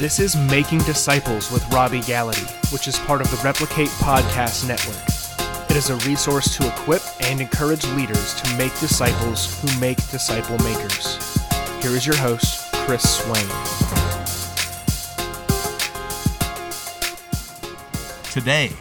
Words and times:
This 0.00 0.18
is 0.18 0.34
Making 0.34 0.78
Disciples 0.78 1.52
with 1.52 1.62
Robby 1.74 2.00
Gallaty, 2.00 2.72
which 2.72 2.88
is 2.88 2.98
part 3.00 3.20
of 3.20 3.30
the 3.30 3.38
Replicate 3.44 3.90
Podcast 4.00 4.66
Network. 4.66 4.96
It 5.70 5.76
is 5.76 5.90
a 5.90 5.96
resource 6.08 6.56
to 6.56 6.66
equip 6.66 7.02
and 7.20 7.38
encourage 7.38 7.84
leaders 7.88 8.32
to 8.40 8.56
make 8.56 8.72
disciples 8.80 9.60
who 9.60 9.78
make 9.78 9.98
disciple 10.10 10.56
makers. 10.64 11.38
Here 11.82 11.94
is 11.94 12.06
your 12.06 12.16
host, 12.16 12.72
Chris 12.76 13.02
Swain. 13.02 13.46
Today 18.32 18.72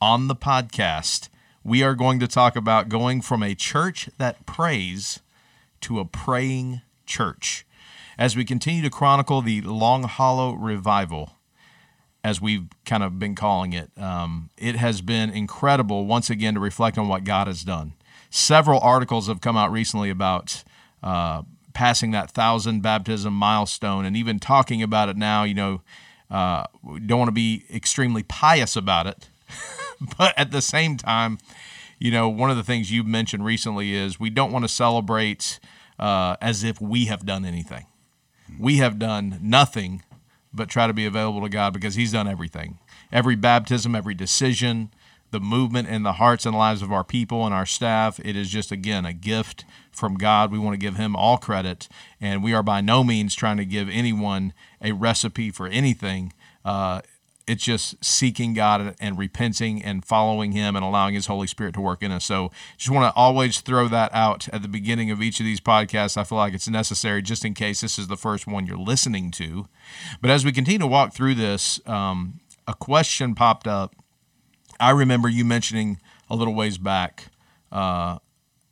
on 0.00 0.28
the 0.28 0.36
podcast, 0.36 1.30
we 1.64 1.82
are 1.82 1.96
going 1.96 2.20
to 2.20 2.28
talk 2.28 2.54
about 2.54 2.88
going 2.88 3.22
from 3.22 3.42
a 3.42 3.56
church 3.56 4.08
that 4.18 4.46
prays 4.46 5.18
to 5.80 5.98
a 5.98 6.04
praying 6.04 6.82
church 7.06 7.66
as 8.18 8.36
we 8.36 8.44
continue 8.44 8.82
to 8.82 8.90
chronicle 8.90 9.42
the 9.42 9.60
Long 9.62 10.04
Hollow 10.04 10.52
revival, 10.54 11.32
as 12.22 12.40
we've 12.40 12.66
kind 12.84 13.02
of 13.02 13.18
been 13.18 13.34
calling 13.34 13.72
it. 13.72 13.90
Um, 13.96 14.50
it 14.56 14.76
has 14.76 15.00
been 15.00 15.30
incredible 15.30 16.06
once 16.06 16.30
again 16.30 16.54
to 16.54 16.60
reflect 16.60 16.98
on 16.98 17.08
what 17.08 17.24
God 17.24 17.46
has 17.46 17.62
done. 17.62 17.94
Several 18.30 18.78
articles 18.80 19.26
have 19.26 19.40
come 19.40 19.56
out 19.56 19.72
recently 19.72 20.10
about 20.10 20.62
uh, 21.02 21.42
passing 21.72 22.10
that 22.12 22.30
thousand 22.30 22.82
baptism 22.82 23.32
milestone 23.32 24.04
and 24.04 24.16
even 24.16 24.38
talking 24.38 24.82
about 24.82 25.08
it 25.08 25.16
now. 25.16 25.44
You 25.44 25.54
know, 25.54 25.82
uh, 26.30 26.64
don't 27.06 27.18
want 27.18 27.28
to 27.28 27.32
be 27.32 27.64
extremely 27.72 28.22
pious 28.22 28.76
about 28.76 29.06
it, 29.06 29.28
but 30.18 30.38
at 30.38 30.50
the 30.52 30.62
same 30.62 30.96
time, 30.96 31.38
you 31.98 32.10
know, 32.10 32.28
one 32.28 32.50
of 32.50 32.56
the 32.56 32.62
things 32.62 32.90
you've 32.90 33.06
mentioned 33.06 33.44
recently 33.44 33.94
is 33.94 34.20
we 34.20 34.30
don't 34.30 34.52
want 34.52 34.64
to 34.64 34.68
celebrate 34.68 35.58
uh, 35.98 36.36
as 36.40 36.64
if 36.64 36.80
we 36.80 37.06
have 37.06 37.26
done 37.26 37.44
anything 37.44 37.86
we 38.58 38.78
have 38.78 38.98
done 38.98 39.38
nothing 39.42 40.02
but 40.52 40.68
try 40.68 40.86
to 40.86 40.92
be 40.92 41.06
available 41.06 41.42
to 41.42 41.48
God 41.48 41.72
because 41.72 41.94
He's 41.94 42.12
done 42.12 42.28
everything. 42.28 42.78
Every 43.12 43.36
baptism, 43.36 43.94
every 43.94 44.14
decision, 44.14 44.90
the 45.30 45.40
movement 45.40 45.88
in 45.88 46.02
the 46.02 46.14
hearts 46.14 46.44
and 46.44 46.56
lives 46.56 46.82
of 46.82 46.92
our 46.92 47.04
people 47.04 47.44
and 47.44 47.54
our 47.54 47.66
staff, 47.66 48.18
it 48.24 48.36
is 48.36 48.50
just, 48.50 48.72
again, 48.72 49.04
a 49.04 49.12
gift 49.12 49.64
from 49.92 50.14
God. 50.16 50.50
We 50.50 50.58
want 50.58 50.74
to 50.74 50.78
give 50.78 50.96
Him 50.96 51.14
all 51.14 51.38
credit, 51.38 51.88
and 52.20 52.42
we 52.42 52.52
are 52.52 52.62
by 52.62 52.80
no 52.80 53.04
means 53.04 53.34
trying 53.34 53.56
to 53.58 53.64
give 53.64 53.88
anyone 53.88 54.52
a 54.82 54.92
recipe 54.92 55.50
for 55.50 55.66
anything. 55.66 56.32
Uh, 56.64 57.00
it's 57.50 57.64
just 57.64 58.02
seeking 58.04 58.54
God 58.54 58.94
and 59.00 59.18
repenting 59.18 59.82
and 59.82 60.04
following 60.04 60.52
Him 60.52 60.76
and 60.76 60.84
allowing 60.84 61.14
His 61.14 61.26
Holy 61.26 61.48
Spirit 61.48 61.74
to 61.74 61.80
work 61.80 62.00
in 62.00 62.12
us. 62.12 62.24
So, 62.24 62.52
just 62.76 62.90
want 62.90 63.12
to 63.12 63.18
always 63.18 63.60
throw 63.60 63.88
that 63.88 64.14
out 64.14 64.48
at 64.52 64.62
the 64.62 64.68
beginning 64.68 65.10
of 65.10 65.20
each 65.20 65.40
of 65.40 65.46
these 65.46 65.60
podcasts. 65.60 66.16
I 66.16 66.22
feel 66.22 66.38
like 66.38 66.54
it's 66.54 66.68
necessary 66.68 67.22
just 67.22 67.44
in 67.44 67.54
case 67.54 67.80
this 67.80 67.98
is 67.98 68.06
the 68.06 68.16
first 68.16 68.46
one 68.46 68.66
you're 68.66 68.78
listening 68.78 69.32
to. 69.32 69.66
But 70.20 70.30
as 70.30 70.44
we 70.44 70.52
continue 70.52 70.78
to 70.78 70.86
walk 70.86 71.12
through 71.12 71.34
this, 71.34 71.80
um, 71.86 72.38
a 72.68 72.74
question 72.74 73.34
popped 73.34 73.66
up. 73.66 73.96
I 74.78 74.90
remember 74.90 75.28
you 75.28 75.44
mentioning 75.44 75.98
a 76.30 76.36
little 76.36 76.54
ways 76.54 76.78
back. 76.78 77.26
Uh, 77.72 78.18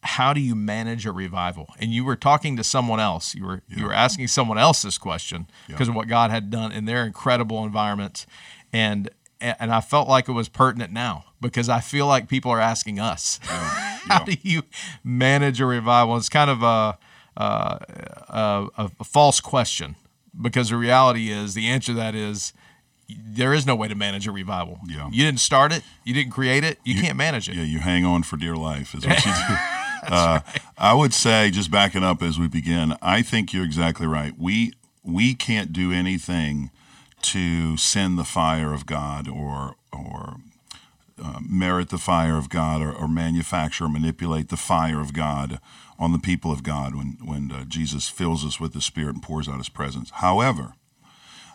how 0.02 0.32
do 0.32 0.40
you 0.40 0.54
manage 0.54 1.04
a 1.04 1.12
revival? 1.12 1.66
And 1.80 1.92
you 1.92 2.04
were 2.04 2.16
talking 2.16 2.56
to 2.56 2.64
someone 2.64 3.00
else. 3.00 3.34
You 3.34 3.44
were 3.44 3.62
yeah. 3.68 3.78
you 3.78 3.84
were 3.84 3.92
asking 3.92 4.28
someone 4.28 4.56
else 4.56 4.82
this 4.82 4.98
question 4.98 5.48
because 5.66 5.88
yeah. 5.88 5.92
of 5.92 5.96
what 5.96 6.08
God 6.08 6.30
had 6.30 6.50
done 6.50 6.70
in 6.70 6.84
their 6.84 7.04
incredible 7.04 7.64
environment 7.64 8.24
and 8.72 9.10
and 9.40 9.72
I 9.72 9.80
felt 9.80 10.08
like 10.08 10.28
it 10.28 10.32
was 10.32 10.48
pertinent 10.48 10.92
now 10.92 11.24
because 11.40 11.68
I 11.68 11.80
feel 11.80 12.06
like 12.06 12.28
people 12.28 12.50
are 12.50 12.60
asking 12.60 12.98
us, 12.98 13.38
yeah, 13.44 13.50
how 14.08 14.24
do 14.24 14.36
you 14.42 14.62
manage 15.04 15.60
a 15.60 15.66
revival? 15.66 16.16
It's 16.16 16.28
kind 16.28 16.50
of 16.50 16.62
a, 16.62 16.98
a, 17.36 17.86
a, 18.28 18.90
a 18.98 19.04
false 19.04 19.40
question 19.40 19.94
because 20.40 20.70
the 20.70 20.76
reality 20.76 21.30
is 21.30 21.54
the 21.54 21.68
answer 21.68 21.92
to 21.92 21.98
that 21.98 22.14
is 22.14 22.52
there 23.08 23.54
is 23.54 23.66
no 23.66 23.74
way 23.74 23.88
to 23.88 23.94
manage 23.94 24.26
a 24.26 24.32
revival. 24.32 24.80
Yeah. 24.86 25.08
You 25.10 25.24
didn't 25.24 25.40
start 25.40 25.72
it, 25.72 25.82
you 26.04 26.12
didn't 26.14 26.32
create 26.32 26.64
it, 26.64 26.78
you, 26.84 26.94
you 26.94 27.02
can't 27.02 27.16
manage 27.16 27.48
it. 27.48 27.54
Yeah, 27.54 27.62
you 27.62 27.78
hang 27.78 28.04
on 28.04 28.22
for 28.22 28.36
dear 28.36 28.56
life 28.56 28.94
is 28.94 29.06
what 29.06 29.24
you 29.24 29.32
do. 29.48 29.54
uh, 30.08 30.40
right. 30.44 30.60
I 30.76 30.94
would 30.94 31.14
say, 31.14 31.50
just 31.50 31.70
backing 31.70 32.02
up 32.02 32.22
as 32.22 32.38
we 32.38 32.48
begin, 32.48 32.96
I 33.00 33.22
think 33.22 33.52
you're 33.52 33.64
exactly 33.64 34.06
right. 34.06 34.34
We 34.36 34.74
we 35.02 35.34
can't 35.34 35.72
do 35.72 35.90
anything 35.92 36.70
to 37.22 37.76
send 37.76 38.18
the 38.18 38.24
fire 38.24 38.72
of 38.72 38.86
God 38.86 39.28
or 39.28 39.76
or 39.92 40.36
uh, 41.22 41.40
merit 41.42 41.88
the 41.88 41.98
fire 41.98 42.36
of 42.36 42.48
God 42.48 42.80
or, 42.80 42.92
or, 42.92 43.08
manufacture 43.08 43.86
or 43.86 43.88
manipulate 43.88 44.50
the 44.50 44.56
fire 44.56 45.00
of 45.00 45.12
God 45.12 45.58
on 45.98 46.12
the 46.12 46.18
people 46.18 46.52
of 46.52 46.62
God 46.62 46.94
when 46.94 47.18
when 47.24 47.50
uh, 47.50 47.64
Jesus 47.64 48.08
fills 48.08 48.44
us 48.44 48.60
with 48.60 48.72
the 48.72 48.80
Spirit 48.80 49.14
and 49.14 49.22
pours 49.22 49.48
out 49.48 49.58
His 49.58 49.68
presence. 49.68 50.10
However, 50.10 50.74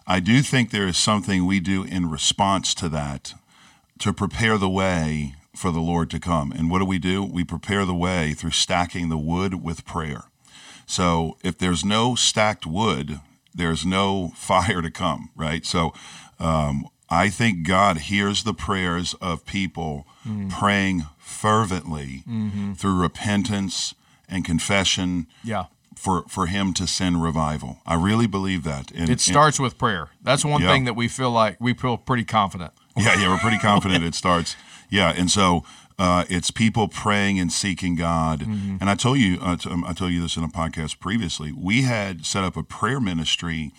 I 0.06 0.20
do 0.20 0.42
think 0.42 0.70
there 0.70 0.88
is 0.88 0.98
something 0.98 1.46
we 1.46 1.60
do 1.60 1.84
in 1.84 2.10
response 2.10 2.74
to 2.76 2.90
that 2.90 3.34
to 4.00 4.12
prepare 4.12 4.58
the 4.58 4.70
way 4.70 5.36
for 5.56 5.72
the 5.72 5.80
Lord 5.80 6.10
to 6.10 6.20
come. 6.20 6.52
And 6.52 6.70
what 6.70 6.80
do 6.80 6.86
we 6.86 7.00
do? 7.00 7.24
We 7.24 7.44
prepare 7.44 7.86
the 7.86 7.94
way 7.94 8.34
through 8.34 8.52
stacking 8.52 9.10
the 9.10 9.18
wood 9.18 9.64
with 9.64 9.86
prayer. 9.86 10.26
So 10.86 11.38
if 11.44 11.58
there's 11.58 11.86
no 11.86 12.16
stacked 12.16 12.66
wood, 12.66 13.20
there's 13.54 13.86
no 13.86 14.32
fire 14.36 14.82
to 14.82 14.92
come, 14.92 15.30
right? 15.36 15.66
So 15.66 15.94
um, 16.40 16.88
I 17.10 17.30
think 17.30 17.68
God 17.68 18.00
hears 18.00 18.44
the 18.44 18.54
prayers 18.54 19.14
of 19.16 19.46
people 19.46 20.08
mm. 20.28 20.50
praying 20.50 21.04
fervently 21.20 22.24
mm-hmm. 22.28 22.74
through 22.74 23.00
repentance 23.00 23.94
and 24.28 24.44
confession. 24.44 25.28
Yeah. 25.44 25.66
For, 25.96 26.24
for 26.24 26.48
him 26.48 26.74
to 26.74 26.86
send 26.86 27.24
revival. 27.24 27.78
I 27.86 27.94
really 27.94 28.28
believe 28.28 28.64
that. 28.64 28.92
And, 28.92 29.10
it 29.10 29.22
starts 29.22 29.58
and, 29.58 29.64
with 29.64 29.78
prayer. 29.78 30.10
That's 30.22 30.44
one 30.44 30.62
yeah. 30.62 30.68
thing 30.68 30.84
that 30.84 30.96
we 30.96 31.08
feel 31.08 31.32
like 31.32 31.56
we 31.62 31.74
feel 31.74 31.96
pretty 31.96 32.26
confident. 32.26 32.74
Yeah, 32.98 33.18
yeah, 33.18 33.30
we're 33.30 33.38
pretty 33.38 33.60
confident 33.60 34.04
it 34.04 34.14
starts. 34.24 34.58
Yeah, 34.90 35.14
and 35.16 35.32
so 35.32 35.64
uh, 36.00 36.26
it's 36.30 36.52
people 36.52 36.88
praying 36.88 37.40
and 37.40 37.52
seeking 37.52 37.96
God. 37.96 38.42
Mm-hmm. 38.42 38.78
And 38.82 38.90
I 38.90 38.96
told 38.96 39.20
you, 39.20 39.40
uh, 39.42 39.58
um, 39.70 39.84
I 39.86 39.94
told 39.94 40.12
you 40.12 40.22
this 40.22 40.38
in 40.38 40.44
a 40.44 40.50
podcast 40.50 41.00
previously. 41.00 41.52
We 41.52 41.84
had 41.84 42.26
set 42.26 42.44
up 42.44 42.58
a 42.58 42.64
prayer 42.64 43.00
ministry 43.00 43.72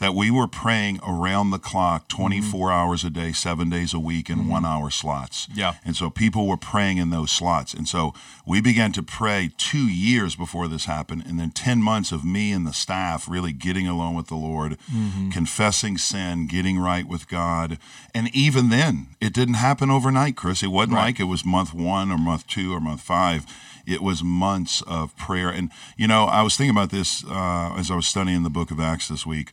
that 0.00 0.14
we 0.14 0.30
were 0.30 0.48
praying 0.48 0.98
around 1.06 1.50
the 1.50 1.58
clock 1.58 2.08
24 2.08 2.42
mm-hmm. 2.42 2.74
hours 2.74 3.04
a 3.04 3.10
day, 3.10 3.32
seven 3.32 3.68
days 3.68 3.92
a 3.92 4.00
week 4.00 4.30
in 4.30 4.38
mm-hmm. 4.38 4.48
one 4.48 4.64
hour 4.64 4.90
slots. 4.90 5.46
Yeah. 5.54 5.74
And 5.84 5.94
so 5.94 6.08
people 6.08 6.46
were 6.46 6.56
praying 6.56 6.96
in 6.96 7.10
those 7.10 7.30
slots. 7.30 7.74
And 7.74 7.86
so 7.86 8.14
we 8.46 8.62
began 8.62 8.92
to 8.92 9.02
pray 9.02 9.52
two 9.58 9.86
years 9.86 10.34
before 10.34 10.68
this 10.68 10.86
happened. 10.86 11.24
And 11.26 11.38
then 11.38 11.50
10 11.50 11.82
months 11.82 12.12
of 12.12 12.24
me 12.24 12.50
and 12.50 12.66
the 12.66 12.72
staff 12.72 13.28
really 13.28 13.52
getting 13.52 13.86
along 13.86 14.14
with 14.14 14.28
the 14.28 14.36
Lord, 14.36 14.78
mm-hmm. 14.90 15.28
confessing 15.28 15.98
sin, 15.98 16.46
getting 16.46 16.78
right 16.78 17.06
with 17.06 17.28
God. 17.28 17.78
And 18.14 18.34
even 18.34 18.70
then, 18.70 19.08
it 19.20 19.34
didn't 19.34 19.54
happen 19.54 19.90
overnight, 19.90 20.34
Chris. 20.34 20.62
It 20.62 20.68
wasn't 20.68 20.94
right. 20.94 21.04
like 21.04 21.20
it 21.20 21.24
was 21.24 21.44
month 21.44 21.74
one 21.74 22.10
or 22.10 22.18
month 22.18 22.46
two 22.46 22.72
or 22.72 22.80
month 22.80 23.02
five 23.02 23.46
it 23.86 24.02
was 24.02 24.22
months 24.22 24.82
of 24.82 25.16
prayer. 25.16 25.48
And, 25.48 25.70
you 25.96 26.06
know, 26.06 26.24
I 26.24 26.42
was 26.42 26.56
thinking 26.56 26.76
about 26.76 26.90
this 26.90 27.24
uh, 27.24 27.74
as 27.76 27.90
I 27.90 27.96
was 27.96 28.06
studying 28.06 28.44
the 28.44 28.50
book 28.50 28.70
of 28.70 28.78
Acts 28.78 29.08
this 29.08 29.26
week 29.26 29.52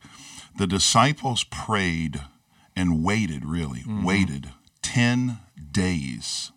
the 0.58 0.68
disciples 0.68 1.44
prayed 1.44 2.22
and 2.76 3.04
waited, 3.04 3.46
really, 3.46 3.80
mm-hmm. 3.80 4.04
waited 4.04 4.52
10 4.82 5.40
days. 5.72 6.52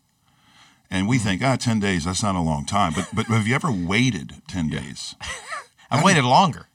And 0.91 1.09
we 1.09 1.17
mm-hmm. 1.17 1.27
think, 1.27 1.43
ah, 1.43 1.57
10 1.57 1.81
days, 1.81 2.05
that's 2.05 2.23
not 2.23 2.35
a 2.35 2.41
long 2.41 2.65
time. 2.65 2.93
But, 2.95 3.09
but 3.15 3.27
have 3.27 3.47
you 3.47 3.55
ever 3.55 3.71
waited 3.71 4.43
10 4.49 4.69
yeah. 4.69 4.81
days? 4.81 5.15
I've 5.91 6.05
waited 6.05 6.25
longer. 6.25 6.67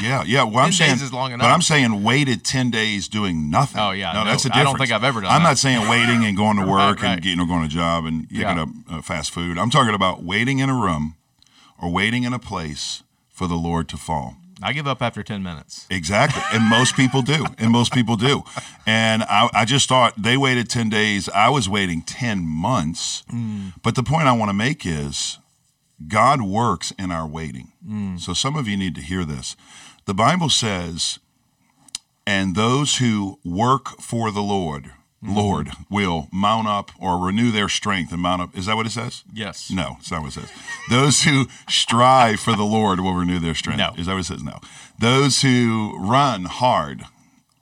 Yeah, 0.00 0.24
yeah. 0.24 0.44
Well, 0.44 0.64
I'm 0.64 0.72
saying, 0.72 0.94
is 0.94 1.12
long 1.12 1.32
enough. 1.32 1.44
But 1.44 1.52
I'm 1.52 1.60
saying 1.60 2.02
waited 2.02 2.44
ten 2.44 2.70
days 2.70 3.08
doing 3.08 3.50
nothing. 3.50 3.80
Oh 3.80 3.90
yeah, 3.90 4.12
no, 4.12 4.24
no 4.24 4.30
that's 4.30 4.44
a 4.44 4.48
difference. 4.48 4.60
I 4.60 4.70
don't 4.70 4.78
think 4.78 4.90
I've 4.90 5.04
ever 5.04 5.20
done. 5.20 5.30
I'm 5.30 5.42
that. 5.42 5.50
not 5.50 5.58
saying 5.58 5.86
waiting 5.88 6.24
and 6.24 6.36
going 6.36 6.56
to 6.56 6.66
work 6.66 7.02
right, 7.02 7.02
right. 7.02 7.16
and 7.16 7.24
you 7.24 7.36
know 7.36 7.44
going 7.44 7.60
to 7.60 7.66
a 7.66 7.68
job 7.68 8.06
and 8.06 8.28
picking 8.28 8.42
yeah. 8.42 8.62
up 8.62 8.68
uh, 8.90 9.02
fast 9.02 9.32
food. 9.32 9.58
I'm 9.58 9.70
talking 9.70 9.94
about 9.94 10.22
waiting 10.22 10.60
in 10.60 10.70
a 10.70 10.74
room 10.74 11.16
or 11.80 11.90
waiting 11.90 12.22
in 12.22 12.32
a 12.32 12.38
place 12.38 13.02
for 13.28 13.46
the 13.46 13.54
Lord 13.54 13.88
to 13.90 13.98
fall. 13.98 14.36
I 14.62 14.72
give 14.72 14.86
up 14.86 15.02
after 15.02 15.22
10 15.22 15.42
minutes. 15.42 15.86
Exactly. 15.90 16.42
And 16.52 16.64
most 16.68 16.96
people 16.96 17.22
do. 17.22 17.46
And 17.58 17.70
most 17.70 17.92
people 17.92 18.16
do. 18.16 18.44
And 18.86 19.22
I, 19.24 19.50
I, 19.52 19.64
just 19.64 19.88
thought 19.88 20.14
they 20.16 20.36
waited 20.36 20.68
10 20.68 20.88
days. 20.88 21.28
I 21.28 21.48
was 21.50 21.68
waiting 21.68 22.02
10 22.02 22.46
months. 22.46 23.24
Mm. 23.32 23.74
But 23.82 23.94
the 23.94 24.02
point 24.02 24.28
I 24.28 24.32
want 24.32 24.50
to 24.50 24.54
make 24.54 24.86
is 24.86 25.38
God 26.06 26.42
works 26.42 26.92
in 26.98 27.10
our 27.10 27.26
waiting. 27.26 27.72
Mm. 27.86 28.20
So 28.20 28.34
some 28.34 28.56
of 28.56 28.68
you 28.68 28.76
need 28.76 28.94
to 28.94 29.02
hear 29.02 29.24
this. 29.24 29.56
The 30.06 30.14
Bible 30.14 30.48
says, 30.48 31.18
and 32.26 32.54
those 32.54 32.96
who 32.96 33.38
work 33.44 34.00
for 34.00 34.30
the 34.30 34.42
Lord, 34.42 34.92
mm-hmm. 35.22 35.36
Lord 35.36 35.70
will 35.90 36.28
mount 36.32 36.68
up 36.68 36.90
or 36.98 37.18
renew 37.18 37.50
their 37.50 37.68
strength 37.68 38.12
and 38.12 38.20
mount 38.20 38.42
up. 38.42 38.56
Is 38.56 38.66
that 38.66 38.76
what 38.76 38.86
it 38.86 38.90
says? 38.90 39.24
Yes. 39.32 39.70
No, 39.70 39.96
it's 40.00 40.10
not 40.10 40.22
what 40.22 40.36
it 40.36 40.40
says. 40.40 40.52
Those 40.90 41.22
who 41.22 41.46
strive 41.68 42.40
for 42.40 42.56
the 42.56 42.64
Lord 42.64 43.00
will 43.00 43.14
renew 43.14 43.38
their 43.38 43.54
strength. 43.54 43.78
No. 43.78 43.92
Is 43.96 44.06
that 44.06 44.12
what 44.12 44.20
it 44.20 44.26
says? 44.26 44.42
No. 44.42 44.60
Those 44.98 45.42
who 45.42 45.96
run 45.98 46.44
hard 46.44 47.04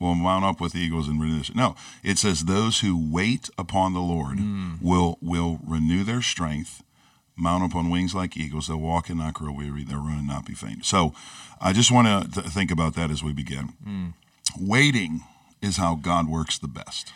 will 0.01 0.15
mount 0.15 0.45
up 0.45 0.61
with 0.61 0.75
eagles 0.75 1.07
and 1.07 1.21
renew 1.21 1.35
their 1.35 1.45
strength. 1.45 1.59
No, 1.59 1.77
it 2.03 2.19
says 2.19 2.47
those 2.47 2.81
who 2.81 2.99
wait 3.13 3.51
upon 3.59 3.93
the 3.93 4.01
Lord 4.01 4.39
mm. 4.39 4.81
will 4.81 5.19
will 5.21 5.61
renew 5.65 6.03
their 6.03 6.23
strength, 6.23 6.83
mount 7.37 7.63
up 7.63 7.77
on 7.77 7.91
wings 7.91 8.15
like 8.15 8.37
eagles. 8.37 8.67
They'll 8.67 8.79
walk 8.79 9.11
and 9.11 9.19
not 9.19 9.35
grow 9.35 9.53
weary. 9.53 9.85
They'll 9.85 9.99
run 9.99 10.19
and 10.19 10.27
not 10.27 10.47
be 10.47 10.55
faint. 10.55 10.87
So, 10.87 11.15
I 11.61 11.75
just 11.75 11.93
want 11.93 12.09
to 12.09 12.41
th- 12.41 12.53
think 12.53 12.71
about 12.71 12.95
that 12.95 13.11
as 13.11 13.23
we 13.23 13.33
begin. 13.33 13.75
Mm. 13.87 14.15
waiting 14.59 15.23
is 15.61 15.77
how 15.77 15.95
God 15.95 16.27
works 16.29 16.59
the 16.59 16.69
best. 16.69 17.13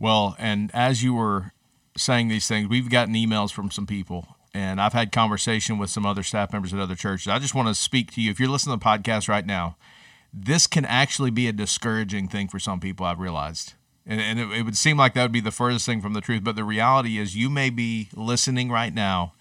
Well, 0.00 0.34
and 0.38 0.70
as 0.74 1.02
you 1.02 1.12
were 1.12 1.52
saying 1.96 2.28
these 2.28 2.48
things, 2.48 2.68
we've 2.68 2.88
gotten 2.88 3.14
emails 3.14 3.52
from 3.52 3.70
some 3.70 3.86
people, 3.86 4.36
and 4.54 4.80
I've 4.80 4.94
had 4.94 5.12
conversation 5.12 5.76
with 5.76 5.90
some 5.90 6.06
other 6.06 6.22
staff 6.22 6.54
members 6.54 6.72
at 6.72 6.80
other 6.80 6.94
churches. 6.94 7.28
I 7.28 7.38
just 7.38 7.54
want 7.54 7.68
to 7.68 7.74
speak 7.74 8.10
to 8.14 8.22
you. 8.22 8.30
If 8.30 8.40
you're 8.40 8.48
listening 8.48 8.78
to 8.78 8.82
the 8.82 8.90
podcast 8.90 9.28
right 9.28 9.44
now, 9.44 9.76
this 10.32 10.66
can 10.66 10.86
actually 10.86 11.30
be 11.30 11.48
a 11.48 11.52
discouraging 11.52 12.28
thing 12.28 12.48
for 12.48 12.58
some 12.58 12.80
people. 12.80 13.04
I've 13.04 13.20
realized, 13.20 13.74
and, 14.06 14.22
and 14.22 14.40
it, 14.40 14.50
it 14.50 14.62
would 14.62 14.76
seem 14.76 14.96
like 14.96 15.12
that 15.14 15.22
would 15.22 15.32
be 15.32 15.40
the 15.40 15.50
furthest 15.50 15.84
thing 15.84 16.00
from 16.00 16.14
the 16.14 16.22
truth. 16.22 16.42
But 16.42 16.56
the 16.56 16.64
reality 16.64 17.18
is, 17.18 17.36
you 17.36 17.50
may 17.50 17.68
be 17.68 18.08
listening 18.16 18.70
right 18.70 18.94
now, 18.94 19.34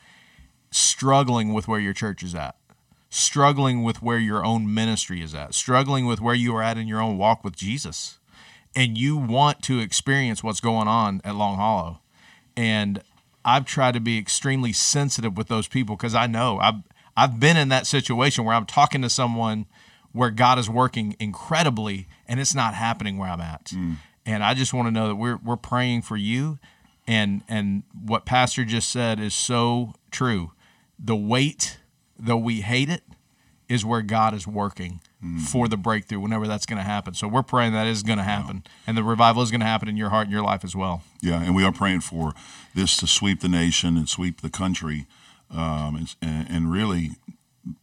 struggling 0.72 1.54
with 1.54 1.70
where 1.70 1.80
your 1.80 1.94
church 1.94 2.22
is 2.22 2.36
at 2.36 2.56
struggling 3.12 3.82
with 3.82 4.04
where 4.04 4.20
your 4.20 4.46
own 4.46 4.72
ministry 4.72 5.22
is 5.22 5.34
at, 5.34 5.56
struggling 5.56 6.06
with 6.06 6.22
where 6.22 6.36
you 6.36 6.56
are 6.56 6.62
at 6.62 6.78
in 6.78 6.88
your 6.88 7.02
own 7.02 7.18
walk 7.18 7.44
with 7.44 7.56
Jesus, 7.56 8.19
and 8.75 8.98
you 8.98 9.18
want 9.18 9.62
to 9.63 9.80
experience 9.80 10.44
what's 10.44 10.62
going 10.62 10.88
on 10.88 11.21
at 11.24 11.36
Long 11.36 11.56
Hollow. 11.56 12.00
And 12.56 13.01
I've 13.44 13.66
tried 13.66 13.94
to 13.95 14.00
be 14.00 14.18
extremely 14.18 14.74
sensitive 14.74 15.38
with 15.38 15.48
those 15.48 15.68
people 15.68 15.95
because 15.95 16.16
I 16.16 16.27
know 16.27 16.60
I've 16.60 16.81
I've 17.18 17.39
been 17.39 17.57
in 17.57 17.69
that 17.69 17.88
situation 17.88 18.45
where 18.45 18.56
I'm 18.56 18.66
talking 18.66 19.01
to 19.01 19.10
someone 19.10 19.66
where 20.12 20.31
God 20.31 20.57
is 20.57 20.69
working 20.69 21.16
incredibly 21.19 22.07
and 22.27 22.39
it's 22.39 22.56
not 22.56 22.74
happening 22.74 23.18
where 23.18 23.30
I'm 23.30 23.42
at. 23.42 23.66
Mm. 23.66 23.98
And 24.25 24.44
I 24.44 24.54
just 24.54 24.74
want 24.74 24.88
to 24.88 24.92
know 24.92 25.07
that 25.07 25.15
we're 25.15 25.38
we're 25.38 25.57
praying 25.57 26.04
for 26.04 26.18
you 26.18 26.60
and 27.07 27.42
and 27.48 27.83
what 28.00 28.25
pastor 28.25 28.65
just 28.65 28.89
said 28.89 29.19
is 29.19 29.33
so 29.33 29.94
true. 30.12 30.51
The 30.98 31.15
wait 31.15 31.77
though 32.19 32.38
we 32.38 32.62
hate 32.62 32.89
it, 32.89 33.04
is 33.68 33.86
where 33.86 34.01
God 34.01 34.33
is 34.33 34.45
working 34.45 35.00
mm. 35.24 35.42
for 35.42 35.68
the 35.68 35.77
breakthrough 35.77 36.19
whenever 36.19 36.48
that's 36.48 36.66
going 36.66 36.77
to 36.77 36.83
happen. 36.83 37.13
So 37.13 37.27
we're 37.27 37.44
praying 37.44 37.74
that 37.74 37.88
is 37.88 38.04
going 38.04 38.18
to 38.18 38.24
happen 38.24 38.63
yeah. 38.66 38.71
and 38.88 38.98
the 38.98 39.04
revival 39.04 39.42
is 39.42 39.51
going 39.51 39.62
to 39.62 39.68
happen 39.68 39.88
in 39.88 39.98
your 39.98 40.10
heart 40.10 40.25
and 40.25 40.33
your 40.33 40.44
life 40.44 40.63
as 40.63 40.75
well. 40.75 41.04
Yeah, 41.21 41.42
and 41.42 41.56
we 41.56 41.63
are 41.63 41.71
praying 41.71 42.01
for 42.01 42.33
this 42.75 42.98
to 42.98 43.07
sweep 43.07 43.42
the 43.42 43.50
nation 43.50 43.98
and 43.98 44.07
sweep 44.07 44.42
the 44.42 44.50
country 44.50 45.06
um, 45.51 46.07
and, 46.21 46.50
and 46.50 46.71
really 46.71 47.12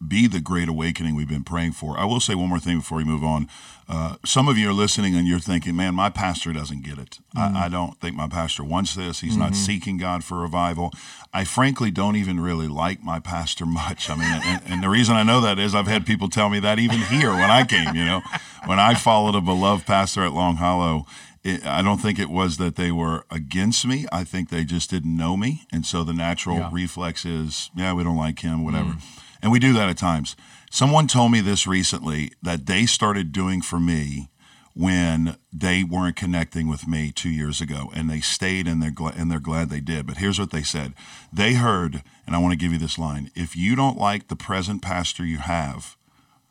be 0.06 0.26
the 0.26 0.40
great 0.40 0.68
awakening 0.68 1.14
we've 1.14 1.28
been 1.28 1.44
praying 1.44 1.72
for. 1.72 1.98
I 1.98 2.04
will 2.04 2.20
say 2.20 2.34
one 2.34 2.48
more 2.48 2.58
thing 2.58 2.78
before 2.78 2.98
we 2.98 3.04
move 3.04 3.24
on. 3.24 3.48
Uh, 3.88 4.16
some 4.24 4.48
of 4.48 4.58
you 4.58 4.68
are 4.68 4.72
listening 4.72 5.14
and 5.14 5.28
you're 5.28 5.38
thinking, 5.38 5.76
man, 5.76 5.94
my 5.94 6.10
pastor 6.10 6.52
doesn't 6.52 6.82
get 6.82 6.98
it. 6.98 7.20
Mm-hmm. 7.36 7.56
I, 7.56 7.66
I, 7.66 7.68
don't 7.68 8.00
think 8.00 8.16
my 8.16 8.26
pastor 8.26 8.64
wants 8.64 8.96
this. 8.96 9.20
He's 9.20 9.32
mm-hmm. 9.32 9.40
not 9.40 9.54
seeking 9.54 9.96
God 9.96 10.24
for 10.24 10.38
revival. 10.38 10.92
I 11.32 11.44
frankly 11.44 11.92
don't 11.92 12.16
even 12.16 12.40
really 12.40 12.66
like 12.66 13.04
my 13.04 13.20
pastor 13.20 13.64
much. 13.66 14.10
I 14.10 14.16
mean, 14.16 14.42
and, 14.44 14.62
and, 14.66 14.82
the 14.82 14.88
reason 14.88 15.14
I 15.14 15.22
know 15.22 15.40
that 15.40 15.58
is 15.60 15.74
I've 15.74 15.86
had 15.86 16.04
people 16.04 16.28
tell 16.28 16.48
me 16.48 16.58
that 16.60 16.80
even 16.80 16.98
here 16.98 17.30
when 17.30 17.50
I 17.50 17.64
came, 17.64 17.94
you 17.94 18.04
know, 18.04 18.22
when 18.64 18.80
I 18.80 18.94
followed 18.94 19.36
a 19.36 19.40
beloved 19.40 19.86
pastor 19.86 20.24
at 20.24 20.32
Long 20.32 20.56
Hollow. 20.56 21.06
It, 21.44 21.64
I 21.64 21.80
don't 21.80 21.98
think 21.98 22.18
it 22.18 22.28
was 22.28 22.56
that 22.56 22.74
they 22.74 22.90
were 22.90 23.24
against 23.30 23.86
me. 23.86 24.04
I 24.10 24.24
think 24.24 24.48
they 24.48 24.64
just 24.64 24.90
didn't 24.90 25.16
know 25.16 25.36
me. 25.36 25.62
And 25.72 25.86
so 25.86 26.02
the 26.02 26.12
natural 26.12 26.56
yeah. 26.56 26.70
reflex 26.72 27.24
is, 27.24 27.70
yeah, 27.76 27.92
we 27.92 28.02
don't 28.02 28.16
like 28.16 28.40
him, 28.40 28.64
whatever. 28.64 28.94
Mm. 28.94 29.22
And 29.46 29.52
we 29.52 29.60
do 29.60 29.72
that 29.74 29.88
at 29.88 29.96
times. 29.96 30.34
Someone 30.72 31.06
told 31.06 31.30
me 31.30 31.40
this 31.40 31.68
recently 31.68 32.32
that 32.42 32.66
they 32.66 32.84
started 32.84 33.30
doing 33.30 33.62
for 33.62 33.78
me 33.78 34.28
when 34.74 35.36
they 35.52 35.84
weren't 35.84 36.16
connecting 36.16 36.66
with 36.66 36.88
me 36.88 37.12
two 37.12 37.30
years 37.30 37.60
ago, 37.60 37.92
and 37.94 38.10
they 38.10 38.18
stayed 38.18 38.66
and 38.66 38.82
they're 38.82 38.90
gl- 38.90 39.16
and 39.16 39.30
they're 39.30 39.38
glad 39.38 39.70
they 39.70 39.78
did. 39.78 40.04
But 40.04 40.16
here's 40.16 40.40
what 40.40 40.50
they 40.50 40.64
said: 40.64 40.94
they 41.32 41.54
heard, 41.54 42.02
and 42.26 42.34
I 42.34 42.40
want 42.40 42.54
to 42.54 42.58
give 42.58 42.72
you 42.72 42.78
this 42.80 42.98
line: 42.98 43.30
if 43.36 43.54
you 43.54 43.76
don't 43.76 43.96
like 43.96 44.26
the 44.26 44.34
present 44.34 44.82
pastor 44.82 45.24
you 45.24 45.38
have, 45.38 45.96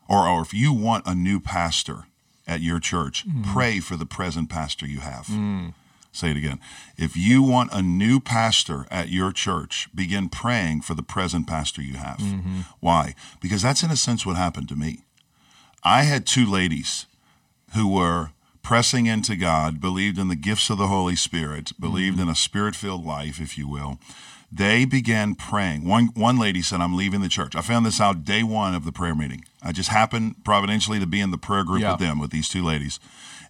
or 0.08 0.26
or 0.26 0.42
if 0.42 0.54
you 0.54 0.72
want 0.72 1.06
a 1.06 1.14
new 1.14 1.42
pastor 1.42 2.06
at 2.48 2.62
your 2.62 2.80
church, 2.80 3.28
mm. 3.28 3.44
pray 3.44 3.82
for 3.82 3.98
the 3.98 4.06
present 4.06 4.50
pastor 4.50 4.88
you 4.88 5.02
have. 5.02 5.26
Mm. 5.26 5.74
Say 6.16 6.32
it 6.32 6.38
again. 6.38 6.62
If 6.98 7.18
you 7.18 7.44
want 7.44 7.74
a 7.74 7.82
new 7.82 8.22
pastor 8.22 8.86
at 8.90 9.10
your 9.10 9.34
church, 9.34 9.90
begin 9.94 10.30
praying 10.30 10.82
for 10.82 10.94
the 10.94 11.04
present 11.04 11.46
pastor 11.46 11.82
you 11.82 11.96
have. 11.96 12.20
Mm-hmm. 12.20 12.62
Why? 12.80 13.16
Because 13.42 13.62
that's 13.62 13.84
in 13.84 13.92
a 13.92 13.98
sense 13.98 14.26
what 14.26 14.38
happened 14.38 14.70
to 14.70 14.78
me. 14.78 15.00
I 15.84 16.04
had 16.04 16.26
two 16.26 16.50
ladies 16.50 17.06
who 17.76 17.90
were 17.90 18.30
pressing 18.64 19.08
into 19.08 19.36
God, 19.36 19.82
believed 19.82 20.18
in 20.18 20.30
the 20.30 20.38
gifts 20.38 20.70
of 20.70 20.78
the 20.78 20.88
Holy 20.88 21.18
Spirit, 21.18 21.74
believed 21.78 22.16
mm-hmm. 22.16 22.30
in 22.30 22.32
a 22.32 22.36
spirit 22.36 22.78
filled 22.78 23.06
life, 23.06 23.42
if 23.42 23.58
you 23.58 23.68
will. 23.68 24.00
They 24.56 24.86
began 24.86 25.36
praying. 25.36 25.86
One, 25.86 26.08
one 26.14 26.40
lady 26.40 26.62
said, 26.62 26.80
I'm 26.80 26.96
leaving 26.96 27.22
the 27.22 27.28
church. 27.28 27.56
I 27.56 27.62
found 27.62 27.86
this 27.86 28.00
out 28.00 28.24
day 28.24 28.42
one 28.42 28.74
of 28.74 28.86
the 28.86 28.92
prayer 28.92 29.16
meeting. 29.16 29.44
I 29.62 29.72
just 29.72 29.90
happened 29.90 30.46
providentially 30.46 31.00
to 31.00 31.06
be 31.06 31.20
in 31.20 31.32
the 31.32 31.38
prayer 31.38 31.66
group 31.66 31.82
yeah. 31.82 31.92
with 31.92 32.00
them, 32.00 32.20
with 32.20 32.32
these 32.32 32.48
two 32.48 32.64
ladies 32.64 33.00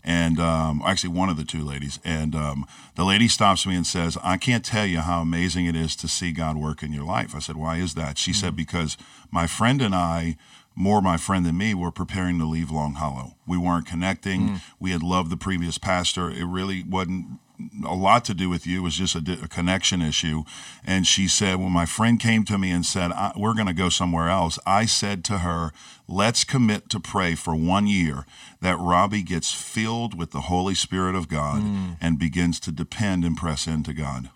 and 0.05 0.39
um, 0.39 0.83
actually 0.85 1.09
one 1.09 1.29
of 1.29 1.35
the 1.35 1.43
two 1.43 1.63
ladies. 1.63 1.99
And 2.05 2.35
um, 2.35 2.67
the 2.95 3.03
lady 3.03 3.27
stops 3.27 3.65
me 3.65 3.75
and 3.75 3.85
says, 3.85 4.17
I 4.23 4.37
can't 4.37 4.63
tell 4.63 4.85
you 4.85 4.99
how 4.99 5.21
amazing 5.21 5.65
it 5.65 5.75
is 5.75 5.95
to 5.97 6.07
see 6.07 6.31
God 6.31 6.57
work 6.57 6.83
in 6.83 6.93
your 6.93 7.03
life. 7.03 7.35
I 7.35 7.39
said, 7.39 7.57
Why 7.57 7.77
is 7.77 7.95
that? 7.95 8.17
She 8.17 8.31
mm-hmm. 8.31 8.39
said, 8.39 8.55
Because 8.55 8.97
my 9.31 9.47
friend 9.47 9.81
and 9.81 9.95
I, 9.95 10.37
more 10.75 11.01
my 11.01 11.17
friend 11.17 11.45
than 11.45 11.57
me, 11.57 11.73
were 11.73 11.91
preparing 11.91 12.37
to 12.39 12.45
leave 12.45 12.69
Long 12.69 12.93
Hollow. 12.93 13.35
We 13.47 13.57
weren't 13.57 13.87
connecting. 13.87 14.41
Mm-hmm. 14.41 14.55
We 14.79 14.91
had 14.91 15.01
loved 15.01 15.31
the 15.31 15.37
previous 15.37 15.79
pastor. 15.79 16.29
It 16.29 16.45
really 16.45 16.83
wasn't 16.83 17.39
a 17.85 17.95
lot 17.95 18.25
to 18.25 18.33
do 18.33 18.49
with 18.49 18.65
you. 18.67 18.79
It 18.79 18.83
was 18.83 18.95
just 18.95 19.15
a, 19.15 19.39
a 19.43 19.47
connection 19.47 20.01
issue. 20.01 20.43
And 20.83 21.05
she 21.07 21.27
said, 21.27 21.55
when 21.55 21.71
my 21.71 21.85
friend 21.85 22.19
came 22.19 22.45
to 22.45 22.57
me 22.57 22.71
and 22.71 22.85
said, 22.85 23.11
We're 23.35 23.53
going 23.53 23.67
to 23.67 23.73
go 23.73 23.89
somewhere 23.89 24.29
else, 24.29 24.59
I 24.65 24.85
said 24.85 25.23
to 25.25 25.39
her, 25.39 25.71
Let's 26.07 26.43
commit 26.43 26.89
to 26.91 26.99
pray 26.99 27.35
for 27.35 27.55
one 27.55 27.87
year 27.87 28.25
that 28.61 28.79
Robby 28.79 29.23
gets 29.23 29.53
filled 29.53 30.17
with 30.17 30.31
the 30.31 30.41
Holy 30.41 30.75
Spirit 30.75 31.15
of 31.15 31.27
God 31.27 31.61
mm. 31.61 31.97
and 31.99 32.19
begins 32.19 32.59
to 32.61 32.71
depend 32.71 33.23
and 33.23 33.35
press 33.35 33.67
into 33.67 33.93
God. 33.93 34.29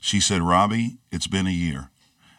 She 0.00 0.20
said, 0.20 0.42
Robby, 0.42 0.98
it's 1.10 1.26
been 1.26 1.46
a 1.46 1.50
year. 1.50 1.90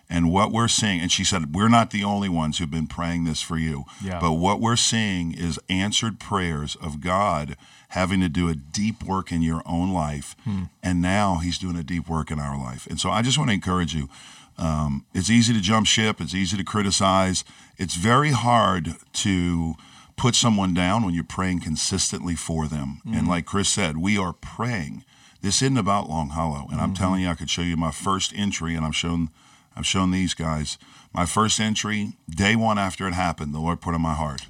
And 0.09 0.31
what 0.31 0.51
we're 0.51 0.69
seeing, 0.69 1.01
and 1.01 1.12
she 1.12 1.25
said, 1.25 1.54
we're 1.54 1.68
not 1.68 1.92
the 1.92 2.04
only 2.04 2.30
ones 2.30 2.57
who've 2.57 2.71
been 2.71 2.88
praying 2.88 3.25
this 3.25 3.42
for 3.42 3.57
you. 3.57 3.83
Yeah. 4.01 4.19
But 4.19 4.33
what 4.33 4.62
we're 4.62 4.77
seeing 4.77 5.33
is 5.33 5.59
answered 5.69 6.19
prayers 6.19 6.77
of 6.77 7.01
God 7.01 7.57
having 7.89 8.21
to 8.21 8.30
do 8.30 8.48
a 8.48 8.56
deep 8.56 9.04
work 9.04 9.31
in 9.31 9.42
your 9.42 9.62
own 9.65 9.92
life. 9.92 10.36
Hmm. 10.44 10.63
And 10.81 11.01
now 11.01 11.39
he's 11.39 11.57
doing 11.57 11.75
a 11.75 11.83
deep 11.83 12.07
work 12.07 12.31
in 12.31 12.39
our 12.39 12.57
life. 12.57 12.88
And 12.88 13.00
so 13.00 13.09
I 13.09 13.21
just 13.21 13.38
want 13.38 13.50
to 13.50 13.54
encourage 13.54 13.94
you. 13.94 14.09
Um, 14.57 15.06
it's 15.14 15.30
easy 15.30 15.54
to 15.54 15.61
jump 15.61 15.87
ship, 15.87 16.19
it's 16.19 16.33
easy 16.33 16.57
to 16.57 16.64
criticize. 16.64 17.44
It's 17.78 17.95
very 17.95 18.31
hard 18.31 18.95
to 19.14 19.76
put 20.16 20.33
someone 20.33 20.73
down 20.73 21.06
when 21.06 21.14
you're 21.14 21.23
praying 21.23 21.59
consistently 21.59 22.35
for 22.35 22.68
them. 22.68 23.02
Mm-hmm. 23.06 23.18
And 23.18 23.28
like 23.28 23.45
Chris 23.45 23.69
said, 23.69 23.97
we 23.97 24.18
are 24.18 24.33
praying. 24.33 25.04
This 25.42 25.61
isn't 25.61 25.78
about 25.78 26.09
Long 26.09 26.30
Hollow. 26.30 26.61
And 26.64 26.71
mm-hmm. 26.71 26.80
I'm 26.81 26.94
telling 26.95 27.21
you, 27.21 27.30
I 27.30 27.35
could 27.35 27.52
show 27.52 27.61
you 27.61 27.78
my 27.78 27.92
first 27.92 28.33
entry, 28.35 28.73
and 28.73 28.83
I'm 28.83 28.92
shown 28.92 29.30
I've 29.77 29.85
shown 29.85 30.09
these 30.09 30.33
guys 30.33 30.79
my 31.13 31.25
first 31.25 31.59
entry, 31.59 32.13
day 32.29 32.55
one 32.55 32.79
after 32.79 33.07
it 33.07 33.13
happened, 33.13 33.53
the 33.53 33.59
Lord 33.59 33.79
put 33.79 33.93
in 33.93 34.01
my 34.01 34.13
heart. 34.13 34.47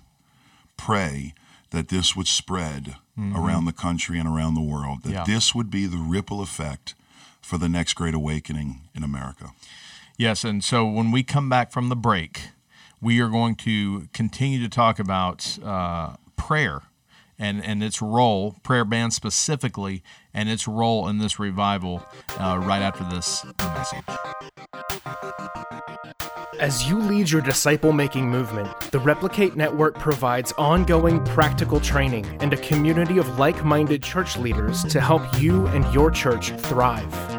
Pray 0.77 1.33
that 1.71 1.89
this 1.89 2.15
would 2.15 2.27
spread 2.27 2.95
mm-hmm. 3.19 3.35
around 3.35 3.65
the 3.65 3.73
country 3.73 4.19
and 4.19 4.27
around 4.27 4.53
the 4.53 4.61
world, 4.61 5.03
that 5.03 5.11
yeah. 5.11 5.23
this 5.25 5.53
would 5.53 5.69
be 5.69 5.85
the 5.85 5.97
ripple 5.97 6.41
effect 6.41 6.95
for 7.41 7.57
the 7.57 7.67
next 7.67 7.93
great 7.93 8.13
awakening 8.13 8.81
in 8.95 9.03
America. 9.03 9.51
Yes, 10.17 10.43
and 10.43 10.63
so 10.63 10.85
when 10.85 11.11
we 11.11 11.23
come 11.23 11.49
back 11.49 11.71
from 11.71 11.89
the 11.89 11.95
break, 11.95 12.49
we 13.01 13.19
are 13.19 13.29
going 13.29 13.55
to 13.55 14.07
continue 14.13 14.61
to 14.61 14.69
talk 14.69 14.97
about 14.97 15.57
uh, 15.63 16.15
prayer 16.37 16.83
and, 17.39 17.63
and 17.63 17.83
its 17.83 18.01
role, 18.01 18.57
prayer 18.63 18.85
band 18.85 19.13
specifically, 19.13 20.03
and 20.33 20.49
its 20.49 20.67
role 20.67 21.07
in 21.07 21.17
this 21.17 21.39
revival 21.39 22.03
uh, 22.39 22.59
right 22.63 22.81
after 22.81 23.03
this 23.05 23.45
message. 23.59 24.03
As 26.59 26.89
you 26.89 26.97
lead 26.97 27.29
your 27.29 27.41
disciple 27.41 27.91
making 27.91 28.27
movement, 28.27 28.67
the 28.91 28.99
Replicate 28.99 29.55
Network 29.55 29.99
provides 29.99 30.53
ongoing 30.53 31.23
practical 31.23 31.79
training 31.79 32.25
and 32.41 32.51
a 32.51 32.57
community 32.57 33.19
of 33.19 33.37
like 33.37 33.63
minded 33.63 34.01
church 34.01 34.37
leaders 34.37 34.83
to 34.85 34.99
help 34.99 35.21
you 35.39 35.67
and 35.67 35.85
your 35.93 36.09
church 36.09 36.49
thrive. 36.51 37.36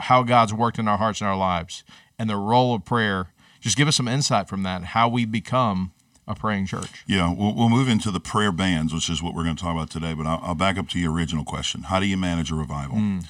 how 0.00 0.22
God's 0.22 0.52
worked 0.52 0.78
in 0.78 0.88
our 0.88 0.98
hearts 0.98 1.20
and 1.20 1.28
our 1.28 1.36
lives 1.36 1.84
and 2.18 2.28
the 2.28 2.36
role 2.36 2.74
of 2.74 2.84
prayer, 2.84 3.32
just 3.60 3.76
give 3.76 3.86
us 3.86 3.96
some 3.96 4.08
insight 4.08 4.48
from 4.48 4.62
that, 4.64 4.84
how 4.84 5.08
we 5.08 5.24
become 5.24 5.92
a 6.26 6.34
praying 6.34 6.66
church. 6.66 7.04
Yeah, 7.06 7.32
we'll, 7.32 7.54
we'll 7.54 7.68
move 7.68 7.88
into 7.88 8.10
the 8.10 8.20
prayer 8.20 8.52
bands, 8.52 8.94
which 8.94 9.10
is 9.10 9.22
what 9.22 9.34
we're 9.34 9.44
going 9.44 9.56
to 9.56 9.62
talk 9.62 9.74
about 9.74 9.90
today. 9.90 10.14
But 10.14 10.26
I'll, 10.26 10.40
I'll 10.42 10.54
back 10.54 10.78
up 10.78 10.88
to 10.90 10.98
your 10.98 11.12
original 11.12 11.44
question: 11.44 11.84
How 11.84 12.00
do 12.00 12.06
you 12.06 12.16
manage 12.16 12.50
a 12.50 12.54
revival? 12.54 12.96
Mm. 12.96 13.26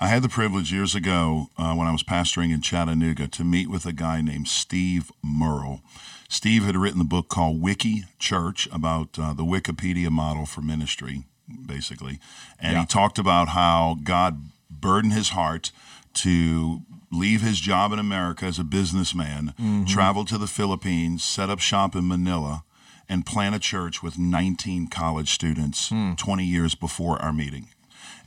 I 0.00 0.08
had 0.08 0.22
the 0.22 0.28
privilege 0.28 0.72
years 0.72 0.94
ago 0.94 1.48
uh, 1.56 1.74
when 1.74 1.86
I 1.86 1.92
was 1.92 2.02
pastoring 2.02 2.52
in 2.52 2.60
Chattanooga 2.60 3.28
to 3.28 3.44
meet 3.44 3.70
with 3.70 3.86
a 3.86 3.92
guy 3.92 4.20
named 4.20 4.48
Steve 4.48 5.12
Murrell. 5.22 5.80
Steve 6.28 6.64
had 6.64 6.76
written 6.76 6.98
the 6.98 7.04
book 7.04 7.28
called 7.28 7.60
Wiki 7.60 8.04
Church 8.18 8.68
about 8.72 9.18
uh, 9.18 9.32
the 9.32 9.44
Wikipedia 9.44 10.10
model 10.10 10.46
for 10.46 10.60
ministry, 10.60 11.24
basically, 11.66 12.18
and 12.58 12.72
yeah. 12.72 12.80
he 12.80 12.86
talked 12.86 13.18
about 13.18 13.48
how 13.48 13.96
God 14.02 14.42
burdened 14.70 15.12
his 15.12 15.30
heart 15.30 15.70
to 16.14 16.80
leave 17.10 17.42
his 17.42 17.60
job 17.60 17.92
in 17.92 17.98
America 17.98 18.44
as 18.44 18.58
a 18.58 18.64
businessman, 18.64 19.54
mm-hmm. 19.58 19.84
travel 19.84 20.24
to 20.24 20.38
the 20.38 20.46
Philippines, 20.46 21.22
set 21.22 21.50
up 21.50 21.60
shop 21.60 21.94
in 21.94 22.08
Manila, 22.08 22.64
and 23.08 23.26
plant 23.26 23.54
a 23.54 23.58
church 23.58 24.02
with 24.02 24.18
19 24.18 24.88
college 24.88 25.32
students 25.32 25.90
mm. 25.90 26.16
20 26.16 26.44
years 26.44 26.74
before 26.74 27.20
our 27.20 27.32
meeting. 27.32 27.68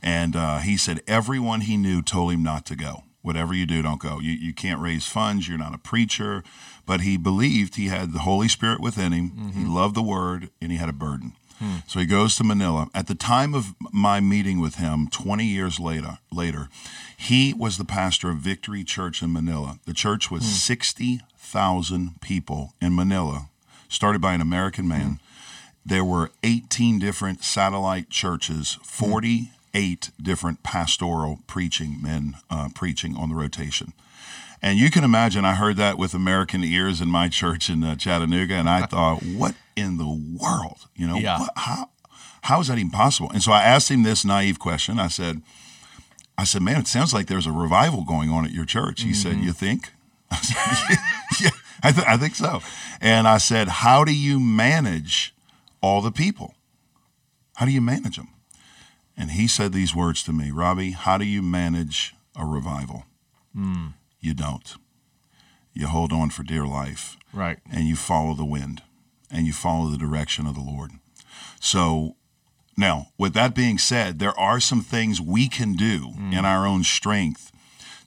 And 0.02 0.36
uh, 0.36 0.58
he 0.58 0.76
said 0.76 1.00
everyone 1.06 1.62
he 1.62 1.76
knew 1.76 2.02
told 2.02 2.32
him 2.32 2.42
not 2.42 2.64
to 2.66 2.76
go. 2.76 3.02
Whatever 3.28 3.52
you 3.52 3.66
do, 3.66 3.82
don't 3.82 4.00
go. 4.00 4.20
You, 4.20 4.32
you 4.32 4.54
can't 4.54 4.80
raise 4.80 5.06
funds. 5.06 5.46
You're 5.46 5.58
not 5.58 5.74
a 5.74 5.78
preacher. 5.78 6.42
But 6.86 7.02
he 7.02 7.18
believed 7.18 7.76
he 7.76 7.88
had 7.88 8.14
the 8.14 8.20
Holy 8.20 8.48
Spirit 8.48 8.80
within 8.80 9.12
him. 9.12 9.30
Mm-hmm. 9.32 9.60
He 9.60 9.66
loved 9.66 9.94
the 9.94 10.02
word 10.02 10.48
and 10.62 10.72
he 10.72 10.78
had 10.78 10.88
a 10.88 10.94
burden. 10.94 11.34
Hmm. 11.58 11.80
So 11.86 12.00
he 12.00 12.06
goes 12.06 12.36
to 12.36 12.44
Manila. 12.44 12.88
At 12.94 13.06
the 13.06 13.14
time 13.14 13.54
of 13.54 13.74
my 13.92 14.18
meeting 14.18 14.60
with 14.60 14.76
him, 14.76 15.08
20 15.08 15.44
years 15.44 15.78
later, 15.78 16.20
later, 16.32 16.70
he 17.18 17.52
was 17.52 17.76
the 17.76 17.84
pastor 17.84 18.30
of 18.30 18.38
Victory 18.38 18.82
Church 18.82 19.22
in 19.22 19.30
Manila. 19.30 19.78
The 19.84 19.92
church 19.92 20.30
was 20.30 20.44
hmm. 20.44 20.48
60,000 20.48 22.22
people 22.22 22.72
in 22.80 22.96
Manila, 22.96 23.50
started 23.90 24.22
by 24.22 24.32
an 24.32 24.40
American 24.40 24.88
man. 24.88 25.02
Hmm. 25.02 25.14
There 25.84 26.04
were 26.04 26.30
18 26.42 26.98
different 26.98 27.44
satellite 27.44 28.08
churches, 28.08 28.78
48 29.78 30.10
different 30.20 30.62
pastoral 30.64 31.38
preaching 31.46 31.98
men 32.02 32.36
uh, 32.50 32.68
preaching 32.74 33.16
on 33.16 33.28
the 33.28 33.34
rotation. 33.36 33.92
And 34.60 34.76
you 34.76 34.90
can 34.90 35.04
imagine, 35.04 35.44
I 35.44 35.54
heard 35.54 35.76
that 35.76 35.96
with 35.96 36.14
American 36.14 36.64
ears 36.64 37.00
in 37.00 37.08
my 37.08 37.28
church 37.40 37.70
in 37.70 37.84
uh, 37.84 37.94
Chattanooga, 37.94 38.54
and 38.54 38.68
I 38.68 38.86
thought, 38.86 39.22
what 39.22 39.54
in 39.76 39.98
the 39.98 40.08
world? 40.08 40.88
You 40.96 41.06
know, 41.06 41.16
yeah. 41.16 41.38
what, 41.38 41.50
how 41.56 41.90
how 42.42 42.60
is 42.60 42.68
that 42.68 42.78
even 42.78 42.90
possible? 42.90 43.30
And 43.32 43.42
so 43.42 43.52
I 43.52 43.62
asked 43.62 43.90
him 43.90 44.02
this 44.02 44.24
naive 44.24 44.58
question. 44.58 44.98
I 44.98 45.08
said, 45.08 45.42
I 46.36 46.44
said, 46.44 46.62
man, 46.62 46.80
it 46.80 46.88
sounds 46.88 47.12
like 47.12 47.26
there's 47.26 47.46
a 47.46 47.52
revival 47.52 48.04
going 48.04 48.30
on 48.30 48.44
at 48.44 48.52
your 48.52 48.64
church. 48.64 49.02
He 49.02 49.10
mm-hmm. 49.10 49.14
said, 49.14 49.44
you 49.44 49.52
think? 49.52 49.92
I 50.30 50.36
said, 50.36 50.98
yeah, 51.40 51.50
I, 51.82 51.92
th- 51.92 52.06
I 52.06 52.16
think 52.16 52.36
so. 52.36 52.62
And 53.00 53.28
I 53.28 53.38
said, 53.38 53.68
how 53.68 54.04
do 54.04 54.14
you 54.14 54.40
manage 54.40 55.34
all 55.82 56.00
the 56.00 56.12
people? 56.12 56.54
How 57.56 57.66
do 57.66 57.72
you 57.72 57.82
manage 57.82 58.16
them? 58.16 58.28
And 59.18 59.32
he 59.32 59.48
said 59.48 59.72
these 59.72 59.94
words 59.94 60.22
to 60.24 60.32
me, 60.32 60.50
Robby, 60.50 60.92
how 60.92 61.18
do 61.18 61.26
you 61.26 61.42
manage 61.42 62.14
a 62.36 62.46
revival? 62.46 63.04
Mm 63.54 63.94
you 64.20 64.34
don't. 64.34 64.76
You 65.72 65.86
hold 65.86 66.12
on 66.12 66.30
for 66.30 66.42
dear 66.42 66.66
life. 66.66 67.16
Right. 67.32 67.58
And 67.70 67.86
you 67.86 67.96
follow 67.96 68.34
the 68.34 68.44
wind 68.44 68.82
and 69.30 69.46
you 69.46 69.52
follow 69.52 69.88
the 69.88 69.98
direction 69.98 70.46
of 70.46 70.54
the 70.54 70.60
Lord. 70.60 70.92
So 71.60 72.16
now, 72.76 73.08
with 73.18 73.34
that 73.34 73.54
being 73.54 73.78
said, 73.78 74.18
there 74.18 74.38
are 74.38 74.60
some 74.60 74.82
things 74.82 75.20
we 75.20 75.48
can 75.48 75.74
do 75.74 76.14
mm. 76.18 76.32
in 76.32 76.44
our 76.44 76.66
own 76.66 76.84
strength 76.84 77.52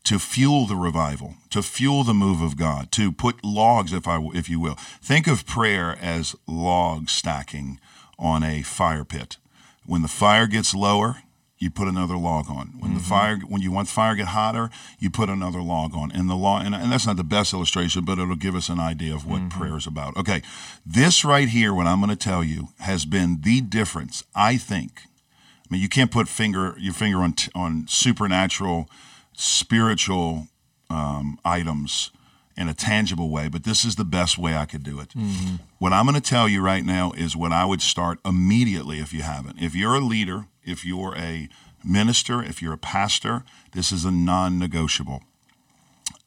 to 0.03 0.17
fuel 0.17 0.65
the 0.65 0.75
revival, 0.75 1.35
to 1.51 1.61
fuel 1.61 2.03
the 2.03 2.13
move 2.13 2.41
of 2.41 2.57
God, 2.57 2.91
to 2.93 3.11
put 3.11 3.43
logs, 3.43 3.93
if 3.93 4.07
I, 4.07 4.19
if 4.33 4.49
you 4.49 4.59
will. 4.59 4.75
Think 5.01 5.27
of 5.27 5.45
prayer 5.45 5.95
as 6.01 6.35
log 6.47 7.09
stacking 7.09 7.79
on 8.17 8.43
a 8.43 8.63
fire 8.63 9.05
pit. 9.05 9.37
When 9.85 10.01
the 10.01 10.07
fire 10.07 10.47
gets 10.47 10.73
lower, 10.73 11.17
you 11.61 11.69
put 11.69 11.87
another 11.87 12.17
log 12.17 12.49
on. 12.49 12.73
When 12.79 12.91
mm-hmm. 12.91 12.93
the 12.95 13.03
fire, 13.03 13.37
when 13.37 13.61
you 13.61 13.71
want 13.71 13.87
the 13.87 13.93
fire 13.93 14.13
to 14.13 14.17
get 14.17 14.27
hotter, 14.29 14.71
you 14.99 15.11
put 15.11 15.29
another 15.29 15.61
log 15.61 15.95
on. 15.95 16.11
And 16.11 16.27
the 16.27 16.35
log, 16.35 16.65
and, 16.65 16.73
and, 16.73 16.91
that's 16.91 17.05
not 17.05 17.17
the 17.17 17.23
best 17.23 17.53
illustration, 17.53 18.03
but 18.03 18.17
it'll 18.17 18.35
give 18.35 18.55
us 18.55 18.67
an 18.67 18.79
idea 18.79 19.13
of 19.13 19.27
what 19.27 19.41
mm-hmm. 19.41 19.59
prayer 19.59 19.77
is 19.77 19.85
about. 19.85 20.17
Okay, 20.17 20.41
this 20.83 21.23
right 21.23 21.47
here, 21.47 21.71
what 21.71 21.85
I'm 21.85 21.99
going 21.99 22.09
to 22.09 22.15
tell 22.15 22.43
you, 22.43 22.69
has 22.79 23.05
been 23.05 23.41
the 23.41 23.61
difference. 23.61 24.23
I 24.33 24.57
think. 24.57 25.03
I 25.35 25.67
mean, 25.69 25.81
you 25.81 25.87
can't 25.87 26.11
put 26.11 26.27
finger 26.27 26.75
your 26.79 26.93
finger 26.93 27.19
on 27.19 27.35
on 27.53 27.85
supernatural, 27.87 28.89
spiritual 29.33 30.47
um, 30.89 31.37
items 31.45 32.09
in 32.57 32.69
a 32.69 32.73
tangible 32.73 33.29
way, 33.29 33.47
but 33.47 33.63
this 33.63 33.85
is 33.85 33.95
the 33.95 34.05
best 34.05 34.37
way 34.37 34.55
I 34.55 34.65
could 34.65 34.83
do 34.83 34.99
it. 34.99 35.09
Mm-hmm. 35.09 35.55
What 35.79 35.93
I'm 35.93 36.05
going 36.05 36.15
to 36.15 36.21
tell 36.21 36.47
you 36.47 36.61
right 36.61 36.85
now 36.85 37.11
is 37.11 37.35
what 37.35 37.51
I 37.51 37.65
would 37.65 37.81
start 37.81 38.19
immediately 38.25 38.99
if 38.99 39.13
you 39.13 39.21
haven't. 39.21 39.61
If 39.61 39.75
you're 39.75 39.95
a 39.95 39.99
leader 39.99 40.47
if 40.63 40.85
you're 40.85 41.15
a 41.17 41.49
minister, 41.83 42.43
if 42.43 42.61
you're 42.61 42.73
a 42.73 42.77
pastor, 42.77 43.43
this 43.73 43.91
is 43.91 44.05
a 44.05 44.11
non 44.11 44.59
negotiable. 44.59 45.23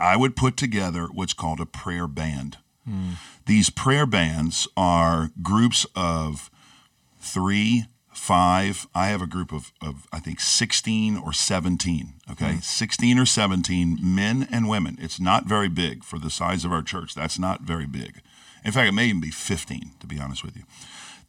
I 0.00 0.16
would 0.16 0.36
put 0.36 0.56
together 0.56 1.06
what's 1.06 1.32
called 1.32 1.60
a 1.60 1.66
prayer 1.66 2.06
band. 2.06 2.58
Mm. 2.88 3.14
These 3.46 3.70
prayer 3.70 4.06
bands 4.06 4.66
are 4.76 5.30
groups 5.42 5.86
of 5.94 6.50
three, 7.20 7.86
five. 8.14 8.86
I 8.94 9.08
have 9.08 9.22
a 9.22 9.26
group 9.26 9.52
of, 9.52 9.72
of 9.80 10.06
I 10.12 10.20
think, 10.20 10.40
16 10.40 11.16
or 11.16 11.32
17. 11.32 12.14
Okay. 12.30 12.44
Mm. 12.54 12.62
16 12.62 13.18
or 13.18 13.26
17 13.26 13.98
men 14.00 14.48
and 14.50 14.68
women. 14.68 14.98
It's 15.00 15.20
not 15.20 15.46
very 15.46 15.68
big 15.68 16.04
for 16.04 16.18
the 16.18 16.30
size 16.30 16.64
of 16.64 16.72
our 16.72 16.82
church. 16.82 17.14
That's 17.14 17.38
not 17.38 17.62
very 17.62 17.86
big. 17.86 18.20
In 18.64 18.72
fact, 18.72 18.88
it 18.88 18.92
may 18.92 19.06
even 19.06 19.20
be 19.20 19.30
15, 19.30 19.92
to 20.00 20.06
be 20.06 20.18
honest 20.18 20.42
with 20.42 20.56
you. 20.56 20.62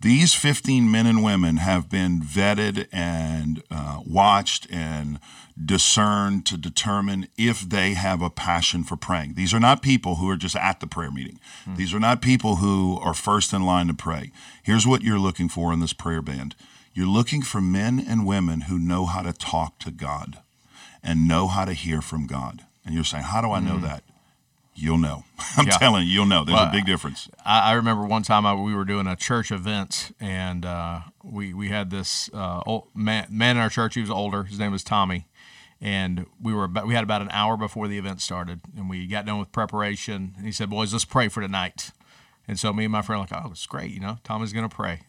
These 0.05 0.35
15 0.35 0.91
men 0.91 1.07
and 1.07 1.23
women 1.23 1.57
have 1.57 1.89
been 1.89 2.21
vetted 2.21 2.87
and 2.91 3.63
uh, 3.71 4.01
watched 4.05 4.67
and 4.69 5.19
discerned 5.59 6.45
to 6.45 6.57
determine 6.57 7.27
if 7.39 7.61
they 7.61 7.95
have 7.95 8.21
a 8.21 8.29
passion 8.29 8.83
for 8.83 8.97
praying. 8.97 9.33
These 9.33 9.51
are 9.51 9.59
not 9.59 9.81
people 9.81 10.17
who 10.17 10.29
are 10.29 10.35
just 10.35 10.55
at 10.55 10.79
the 10.79 10.85
prayer 10.85 11.09
meeting. 11.09 11.39
Mm. 11.67 11.77
These 11.77 11.91
are 11.91 11.99
not 11.99 12.21
people 12.21 12.57
who 12.57 12.99
are 12.99 13.15
first 13.15 13.51
in 13.51 13.63
line 13.63 13.87
to 13.87 13.95
pray. 13.95 14.31
Here's 14.61 14.85
what 14.85 15.01
you're 15.01 15.17
looking 15.17 15.49
for 15.49 15.73
in 15.73 15.79
this 15.79 15.93
prayer 15.93 16.21
band 16.21 16.53
you're 16.93 17.07
looking 17.07 17.41
for 17.41 17.59
men 17.59 17.99
and 17.99 18.27
women 18.27 18.61
who 18.61 18.77
know 18.77 19.07
how 19.07 19.23
to 19.23 19.33
talk 19.33 19.79
to 19.79 19.89
God 19.89 20.37
and 21.01 21.27
know 21.27 21.47
how 21.47 21.65
to 21.65 21.73
hear 21.73 22.03
from 22.03 22.27
God. 22.27 22.61
And 22.85 22.93
you're 22.93 23.03
saying, 23.03 23.23
How 23.23 23.41
do 23.41 23.51
I 23.51 23.59
know 23.59 23.77
mm. 23.77 23.81
that? 23.81 24.03
You'll 24.75 24.97
know. 24.97 25.23
I'm 25.57 25.67
yeah. 25.67 25.77
telling 25.77 26.05
you, 26.05 26.11
you'll 26.11 26.25
know. 26.25 26.43
There's 26.43 26.55
well, 26.55 26.67
a 26.67 26.71
big 26.71 26.85
difference. 26.85 27.29
I, 27.45 27.71
I 27.71 27.73
remember 27.73 28.05
one 28.05 28.23
time 28.23 28.45
I, 28.45 28.53
we 28.53 28.75
were 28.75 28.85
doing 28.85 29.07
a 29.07 29.15
church 29.15 29.51
event, 29.51 30.11
and 30.19 30.65
uh, 30.65 30.99
we 31.23 31.53
we 31.53 31.69
had 31.69 31.89
this 31.89 32.29
uh, 32.33 32.61
old 32.65 32.87
man, 32.93 33.27
man 33.29 33.55
in 33.55 33.61
our 33.61 33.69
church. 33.69 33.95
He 33.95 34.01
was 34.01 34.09
older. 34.09 34.43
His 34.43 34.59
name 34.59 34.73
was 34.73 34.83
Tommy, 34.83 35.27
and 35.79 36.25
we 36.41 36.53
were 36.53 36.65
about, 36.65 36.87
we 36.87 36.93
had 36.93 37.03
about 37.03 37.21
an 37.21 37.29
hour 37.31 37.55
before 37.55 37.87
the 37.87 37.97
event 37.97 38.21
started, 38.21 38.59
and 38.75 38.89
we 38.89 39.07
got 39.07 39.25
done 39.25 39.39
with 39.39 39.51
preparation. 39.51 40.33
And 40.37 40.45
he 40.45 40.51
said, 40.51 40.69
"Boys, 40.69 40.91
let's 40.91 41.05
pray 41.05 41.29
for 41.29 41.41
tonight." 41.41 41.91
And 42.47 42.59
so 42.59 42.73
me 42.73 42.83
and 42.83 42.91
my 42.91 43.01
friend 43.01 43.21
were 43.21 43.37
like, 43.37 43.45
"Oh, 43.45 43.51
it's 43.51 43.65
great. 43.65 43.91
You 43.91 44.01
know, 44.01 44.17
Tommy's 44.23 44.53
going 44.53 44.67
to 44.67 44.75
pray." 44.75 45.01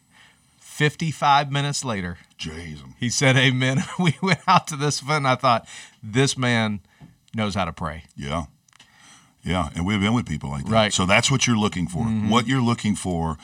55 0.61 1.51
minutes 1.51 1.87
later, 1.87 2.19
Jesus. 2.37 2.85
he 3.01 3.09
said, 3.09 3.35
Amen. 3.35 3.83
we 3.99 4.15
went 4.21 4.41
out 4.47 4.67
to 4.67 4.77
this 4.77 5.01
event, 5.01 5.19
and 5.19 5.29
I 5.29 5.35
thought, 5.35 5.67
this 6.03 6.37
man 6.37 6.81
knows 7.35 7.55
how 7.55 7.65
to 7.65 7.73
pray. 7.73 8.05
Yeah. 8.15 8.45
Yeah, 9.47 9.71
and 9.77 9.87
we've 9.87 10.01
been 10.01 10.13
with 10.13 10.27
people 10.27 10.51
like 10.51 10.65
that. 10.65 10.73
Right. 10.73 10.93
So 10.93 11.07
that's 11.07 11.31
what 11.31 11.47
you're 11.47 11.57
looking 11.57 11.87
for. 11.87 12.05
Mm-hmm. 12.05 12.31
What 12.31 12.49
you're 12.49 12.61
looking 12.61 12.97
for 12.97 13.39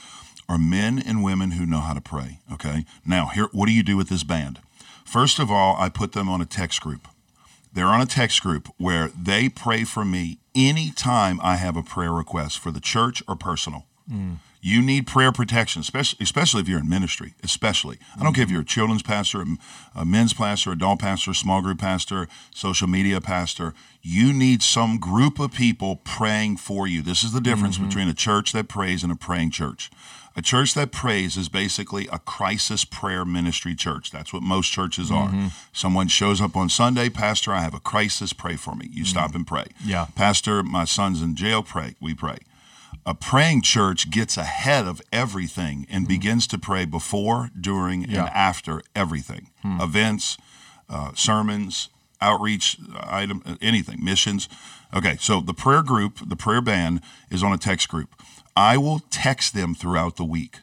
are 0.49 0.59
men 0.59 1.01
and 1.05 1.23
women 1.23 1.53
who 1.53 1.65
know 1.65 1.79
how 1.79 1.95
to 1.95 2.01
pray. 2.01 2.41
Okay. 2.53 2.85
Now, 3.07 3.27
here, 3.29 3.49
what 3.53 3.67
do 3.67 3.73
you 3.73 3.85
do 3.85 3.97
with 3.97 4.09
this 4.09 4.25
band? 4.25 4.61
First 5.05 5.39
of 5.39 5.51
all, 5.51 5.77
I 5.79 5.89
put 5.89 6.13
them 6.13 6.29
on 6.29 6.41
a 6.41 6.45
text 6.45 6.81
group. 6.81 7.07
They're 7.73 7.87
on 7.87 8.01
a 8.01 8.07
text 8.07 8.43
group 8.43 8.69
where 8.77 9.09
they 9.09 9.49
pray 9.49 9.85
for 9.85 10.05
me 10.05 10.39
anytime 10.55 11.41
I 11.43 11.57
have 11.57 11.77
a 11.77 11.83
prayer 11.83 12.13
request 12.13 12.59
for 12.59 12.71
the 12.71 12.81
church 12.81 13.23
or 13.29 13.37
personal. 13.37 13.87
Mm. 14.11 14.39
You 14.65 14.81
need 14.81 15.09
prayer 15.09 15.33
protection, 15.33 15.81
especially 15.81 16.19
especially 16.23 16.61
if 16.61 16.69
you're 16.69 16.79
in 16.79 16.89
ministry. 16.89 17.35
Especially, 17.43 17.99
I 18.19 18.23
don't 18.23 18.33
care 18.33 18.45
if 18.45 18.51
you're 18.51 18.61
a 18.61 18.65
children's 18.65 19.03
pastor, 19.03 19.45
a 19.93 20.05
men's 20.05 20.33
pastor, 20.33 20.71
adult 20.71 21.01
pastor, 21.01 21.35
small 21.35 21.61
group 21.63 21.81
pastor, 21.81 22.29
social 22.55 22.87
media 22.87 23.21
pastor. 23.21 23.75
You 24.03 24.33
need 24.33 24.63
some 24.63 24.99
group 24.99 25.41
of 25.41 25.53
people 25.53 25.97
praying 25.97 26.59
for 26.59 26.87
you. 26.87 27.03
This 27.03 27.25
is 27.25 27.33
the 27.33 27.41
difference 27.41 27.77
mm-hmm. 27.77 27.89
between 27.89 28.09
a 28.09 28.15
church 28.15 28.53
that 28.53 28.69
prays 28.69 29.03
and 29.03 29.11
a 29.11 29.17
praying 29.17 29.51
church. 29.51 29.91
A 30.37 30.43
church 30.43 30.75
that 30.75 30.93
prays 30.93 31.37
is 31.37 31.49
basically 31.49 32.07
a 32.09 32.21
crisis 32.21 32.85
prayer 32.85 33.25
ministry 33.25 33.75
church. 33.75 34.13
That's 34.13 34.33
what 34.33 34.45
most 34.45 34.71
churches 34.71 35.11
are. 35.11 35.29
Mm-hmm. 35.29 35.49
Someone 35.73 36.07
shows 36.07 36.41
up 36.41 36.57
on 36.57 36.69
Sunday, 36.69 37.11
Pastor, 37.11 37.53
I 37.53 37.63
have 37.63 37.75
a 37.75 37.81
crisis, 37.81 38.33
pray 38.33 38.55
for 38.55 38.77
me. 38.77 38.89
You 38.93 39.05
stop 39.05 39.33
mm. 39.33 39.37
and 39.37 39.47
pray. 39.47 39.67
Yeah. 39.85 40.07
Pastor, 40.15 40.63
my 40.63 40.85
son's 40.85 41.21
in 41.21 41.35
jail, 41.35 41.63
pray. 41.63 41.97
We 42.01 42.15
pray. 42.15 42.39
A 43.05 43.15
praying 43.15 43.63
church 43.63 44.11
gets 44.11 44.37
ahead 44.37 44.87
of 44.87 45.03
everything 45.13 45.87
and 45.91 46.07
begins 46.07 46.47
to 46.49 46.59
pray 46.59 46.85
before, 46.85 47.51
during, 47.59 48.03
Yeah. 48.09 48.21
and 48.21 48.29
after 48.31 48.83
everything 48.95 49.51
events, 49.65 50.37
uh, 50.89 51.11
sermons, 51.15 51.89
outreach 52.21 52.77
uh, 52.95 53.05
item, 53.09 53.43
uh, 53.45 53.57
anything, 53.61 54.05
missions. 54.05 54.49
Okay, 54.95 55.17
so 55.21 55.41
the 55.41 55.55
prayer 55.55 55.83
group, 55.83 56.21
the 56.29 56.37
prayer 56.37 56.61
band 56.61 57.01
is 57.31 57.43
on 57.43 57.53
a 57.53 57.59
text 57.59 57.89
group. 57.89 58.11
I 58.55 58.77
will 58.77 59.01
text 59.11 59.55
them 59.55 59.75
throughout 59.75 60.17
the 60.17 60.25
week 60.25 60.59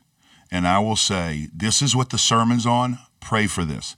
and 0.51 0.67
I 0.67 0.79
will 0.79 0.95
say, 0.95 1.49
This 1.53 1.81
is 1.81 1.95
what 1.95 2.09
the 2.11 2.17
sermon's 2.17 2.65
on. 2.65 2.99
Pray 3.19 3.47
for 3.47 3.65
this. 3.65 3.95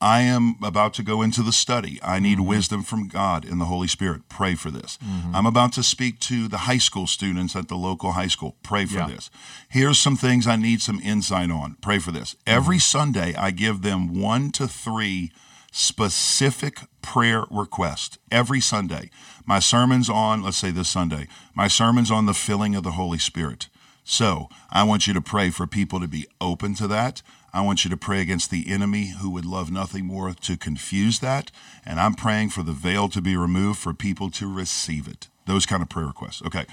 I 0.00 0.20
am 0.20 0.56
about 0.62 0.92
to 0.94 1.02
go 1.02 1.22
into 1.22 1.42
the 1.42 1.52
study. 1.52 1.98
I 2.02 2.18
need 2.18 2.38
mm-hmm. 2.38 2.48
wisdom 2.48 2.82
from 2.82 3.08
God 3.08 3.44
and 3.44 3.60
the 3.60 3.64
Holy 3.66 3.88
Spirit. 3.88 4.28
Pray 4.28 4.54
for 4.54 4.70
this. 4.70 4.98
Mm-hmm. 5.04 5.34
I'm 5.34 5.46
about 5.46 5.72
to 5.74 5.82
speak 5.82 6.20
to 6.20 6.48
the 6.48 6.58
high 6.58 6.78
school 6.78 7.06
students 7.06 7.56
at 7.56 7.68
the 7.68 7.76
local 7.76 8.12
high 8.12 8.26
school. 8.26 8.56
Pray 8.62 8.84
for 8.84 8.98
Yeah. 8.98 9.06
this. 9.06 9.30
Here's 9.68 9.98
some 9.98 10.16
things 10.16 10.46
I 10.46 10.56
need 10.56 10.82
some 10.82 11.00
insight 11.00 11.50
on. 11.50 11.76
Pray 11.80 11.98
for 11.98 12.12
this. 12.12 12.36
Every 12.46 12.76
mm-hmm. 12.76 12.98
Sunday, 12.98 13.34
I 13.34 13.50
give 13.50 13.82
them 13.82 14.20
one 14.20 14.50
to 14.52 14.68
three 14.68 15.32
specific 15.72 16.80
prayer 17.02 17.44
requests 17.50 18.18
every 18.30 18.60
Sunday. 18.60 19.10
My 19.44 19.58
sermon's 19.60 20.10
on, 20.10 20.42
let's 20.42 20.56
say 20.56 20.70
this 20.70 20.88
Sunday, 20.88 21.28
my 21.54 21.68
sermon's 21.68 22.10
on 22.10 22.26
the 22.26 22.34
filling 22.34 22.74
of 22.74 22.82
the 22.82 22.92
Holy 22.92 23.18
Spirit. 23.18 23.68
So 24.04 24.48
I 24.70 24.84
want 24.84 25.06
you 25.06 25.14
to 25.14 25.20
pray 25.20 25.50
for 25.50 25.66
people 25.66 26.00
to 26.00 26.08
be 26.08 26.26
open 26.40 26.74
to 26.74 26.86
that. 26.88 27.22
I 27.56 27.62
want 27.62 27.84
you 27.84 27.90
to 27.90 27.96
pray 27.96 28.20
against 28.20 28.50
the 28.50 28.70
enemy 28.70 29.14
who 29.18 29.30
would 29.30 29.46
love 29.46 29.70
nothing 29.70 30.04
more 30.04 30.34
to 30.34 30.56
confuse 30.58 31.20
that. 31.20 31.50
And 31.86 31.98
I'm 31.98 32.12
praying 32.12 32.50
for 32.50 32.62
the 32.62 32.72
veil 32.72 33.08
to 33.08 33.22
be 33.22 33.34
removed 33.34 33.78
for 33.78 33.94
people 33.94 34.30
to 34.32 34.52
receive 34.52 35.08
it. 35.08 35.28
Those 35.46 35.64
kind 35.64 35.80
of 35.80 35.88
prayer 35.88 36.06
requests. 36.06 36.42
Okay. 36.42 36.66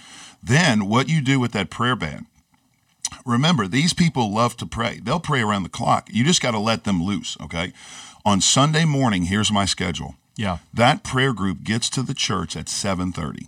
Then 0.44 0.90
what 0.90 1.08
you 1.08 1.22
do 1.22 1.40
with 1.40 1.54
that 1.54 1.70
prayer 1.70 1.96
band, 1.96 2.26
remember, 3.26 3.66
these 3.66 3.94
people 3.94 4.34
love 4.34 4.58
to 4.58 4.66
pray. 4.66 5.00
They'll 5.02 5.22
pray 5.22 5.42
around 5.42 5.64
the 5.64 5.70
clock. 5.70 6.10
You 6.12 6.26
just 6.26 6.42
got 6.42 6.52
to 6.52 6.60
let 6.60 6.84
them 6.84 7.02
loose. 7.02 7.38
Okay. 7.42 7.72
On 8.26 8.42
Sunday 8.42 8.84
morning, 8.84 9.24
here's 9.24 9.54
my 9.54 9.64
schedule. 9.64 10.16
Yeah. 10.36 10.58
That 10.74 11.06
prayer 11.06 11.32
group 11.32 11.64
gets 11.64 11.90
to 11.92 12.04
the 12.04 12.14
church 12.14 12.58
at 12.58 12.66
7:30. 12.66 13.48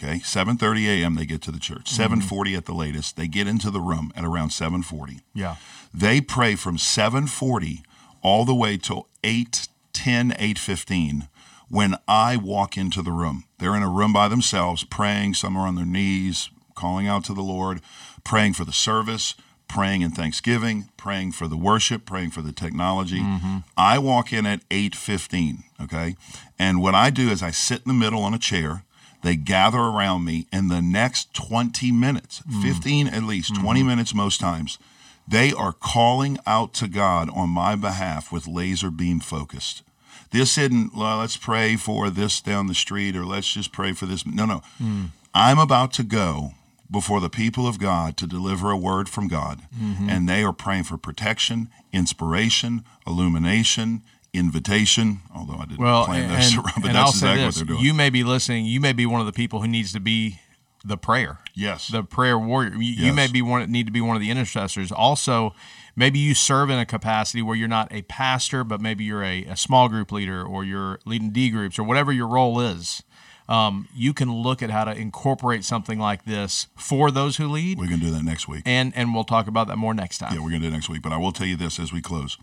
Okay, 0.00 0.20
7:30 0.20 0.86
a.m. 0.86 1.16
they 1.16 1.26
get 1.26 1.42
to 1.42 1.50
the 1.50 1.58
church. 1.58 1.92
Mm-hmm. 1.92 2.20
7:40 2.20 2.56
at 2.56 2.66
the 2.66 2.72
latest. 2.72 3.16
They 3.16 3.26
get 3.26 3.48
into 3.48 3.68
the 3.68 3.80
room 3.80 4.12
at 4.14 4.24
around 4.24 4.50
7:40. 4.50 5.22
Yeah. 5.34 5.56
They 5.92 6.20
pray 6.20 6.54
from 6.54 6.76
7:40 6.76 7.82
all 8.22 8.44
the 8.44 8.54
way 8.54 8.76
till 8.76 9.08
8:10, 9.22 10.32
8:15 10.38 11.28
when 11.68 11.96
I 12.06 12.36
walk 12.36 12.76
into 12.76 13.02
the 13.02 13.12
room. 13.12 13.44
They're 13.58 13.76
in 13.76 13.82
a 13.82 13.88
room 13.88 14.12
by 14.12 14.28
themselves 14.28 14.84
praying, 14.84 15.34
some 15.34 15.56
are 15.56 15.66
on 15.66 15.74
their 15.74 15.86
knees, 15.86 16.50
calling 16.74 17.06
out 17.06 17.24
to 17.24 17.34
the 17.34 17.42
Lord, 17.42 17.80
praying 18.24 18.54
for 18.54 18.64
the 18.64 18.72
service, 18.72 19.34
praying 19.68 20.00
in 20.00 20.10
thanksgiving, 20.10 20.88
praying 20.96 21.32
for 21.32 21.46
the 21.46 21.56
worship, 21.56 22.06
praying 22.06 22.30
for 22.30 22.40
the 22.42 22.52
technology. 22.52 23.20
Mm-hmm. 23.20 23.58
I 23.76 23.98
walk 23.98 24.32
in 24.32 24.46
at 24.46 24.66
8:15, 24.70 25.64
okay? 25.80 26.16
And 26.58 26.80
what 26.80 26.94
I 26.94 27.10
do 27.10 27.30
is 27.30 27.42
I 27.42 27.50
sit 27.50 27.82
in 27.84 27.88
the 27.88 27.94
middle 27.94 28.22
on 28.22 28.34
a 28.34 28.38
chair. 28.38 28.84
They 29.22 29.36
gather 29.36 29.80
around 29.80 30.24
me 30.24 30.46
in 30.52 30.68
the 30.68 30.80
next 30.80 31.34
20 31.34 31.92
minutes, 31.92 32.40
mm. 32.48 32.62
15 32.62 33.08
at 33.08 33.24
least, 33.24 33.54
20 33.54 33.80
mm-hmm. 33.80 33.88
minutes 33.88 34.14
most 34.14 34.40
times. 34.40 34.78
They 35.28 35.52
are 35.52 35.72
calling 35.74 36.38
out 36.46 36.72
to 36.74 36.88
God 36.88 37.28
on 37.34 37.50
my 37.50 37.76
behalf 37.76 38.32
with 38.32 38.46
laser 38.46 38.90
beam 38.90 39.20
focused. 39.20 39.82
This 40.30 40.56
isn't, 40.56 40.94
well, 40.94 41.18
let's 41.18 41.36
pray 41.36 41.76
for 41.76 42.08
this 42.08 42.40
down 42.40 42.66
the 42.66 42.74
street 42.74 43.14
or 43.14 43.24
let's 43.26 43.52
just 43.52 43.70
pray 43.72 43.92
for 43.92 44.06
this. 44.06 44.26
No, 44.26 44.46
no. 44.46 44.62
Hmm. 44.78 45.06
I'm 45.34 45.58
about 45.58 45.92
to 45.94 46.02
go 46.02 46.52
before 46.90 47.20
the 47.20 47.28
people 47.28 47.66
of 47.66 47.78
God 47.78 48.16
to 48.16 48.26
deliver 48.26 48.70
a 48.70 48.76
word 48.76 49.08
from 49.08 49.28
God, 49.28 49.60
mm-hmm. 49.78 50.08
and 50.08 50.26
they 50.26 50.42
are 50.42 50.54
praying 50.54 50.84
for 50.84 50.96
protection, 50.96 51.68
inspiration, 51.92 52.84
illumination, 53.06 54.02
invitation. 54.32 55.20
Although 55.34 55.56
I 55.56 55.66
didn't 55.66 55.80
Well, 55.80 56.06
plan 56.06 56.22
and, 56.30 56.40
this 56.40 56.54
and, 56.54 56.64
around, 56.64 56.80
but 56.80 56.86
and 56.86 56.96
that's 56.96 57.10
exactly 57.10 57.44
this: 57.44 57.58
what 57.58 57.66
they're 57.66 57.74
doing. 57.76 57.84
you 57.84 57.92
may 57.92 58.08
be 58.08 58.24
listening. 58.24 58.64
You 58.64 58.80
may 58.80 58.94
be 58.94 59.04
one 59.04 59.20
of 59.20 59.26
the 59.26 59.32
people 59.32 59.60
who 59.60 59.68
needs 59.68 59.92
to 59.92 60.00
be 60.00 60.40
the 60.88 60.96
prayer, 60.96 61.38
yes. 61.54 61.88
the 61.88 62.02
prayer 62.02 62.38
warrior. 62.38 62.74
You, 62.74 63.06
you 63.06 63.12
may 63.12 63.28
be 63.28 63.42
one 63.42 63.70
need 63.70 63.86
to 63.86 63.92
be 63.92 64.00
one 64.00 64.16
of 64.16 64.22
the 64.22 64.30
intercessors. 64.30 64.90
Also, 64.90 65.54
maybe 65.94 66.18
you 66.18 66.34
serve 66.34 66.70
in 66.70 66.78
a 66.78 66.86
capacity 66.86 67.42
where 67.42 67.54
you're 67.54 67.68
not 67.68 67.92
a 67.92 68.02
pastor, 68.02 68.64
but 68.64 68.80
maybe 68.80 69.04
you're 69.04 69.22
a, 69.22 69.44
a 69.44 69.56
small 69.56 69.88
group 69.88 70.10
leader 70.10 70.42
or 70.42 70.64
you're 70.64 70.98
leading 71.04 71.30
D 71.30 71.50
groups 71.50 71.78
or 71.78 71.84
whatever 71.84 72.10
your 72.10 72.26
role 72.26 72.60
is. 72.60 73.02
Um, 73.48 73.88
you 73.94 74.12
can 74.12 74.30
look 74.30 74.62
at 74.62 74.70
how 74.70 74.84
to 74.84 74.94
incorporate 74.94 75.64
something 75.64 75.98
like 75.98 76.24
this 76.26 76.66
for 76.76 77.10
those 77.10 77.38
who 77.38 77.48
lead, 77.48 77.78
we're 77.78 77.86
going 77.86 78.00
to 78.00 78.06
do 78.06 78.12
that 78.12 78.24
next 78.24 78.46
week. 78.46 78.62
and 78.66 78.92
and 78.94 79.14
we'll 79.14 79.24
talk 79.24 79.46
about 79.46 79.68
that 79.68 79.76
more 79.76 79.94
next 79.94 80.18
time. 80.18 80.34
Yeah, 80.34 80.40
we're 80.40 80.50
going 80.50 80.60
to 80.60 80.68
do 80.68 80.72
it 80.72 80.76
next 80.76 80.90
week. 80.90 81.00
But 81.00 81.12
I 81.12 81.16
will 81.16 81.32
tell 81.32 81.46
you 81.46 81.56
this 81.56 81.80
as 81.80 81.92
we 81.92 82.02
close. 82.02 82.36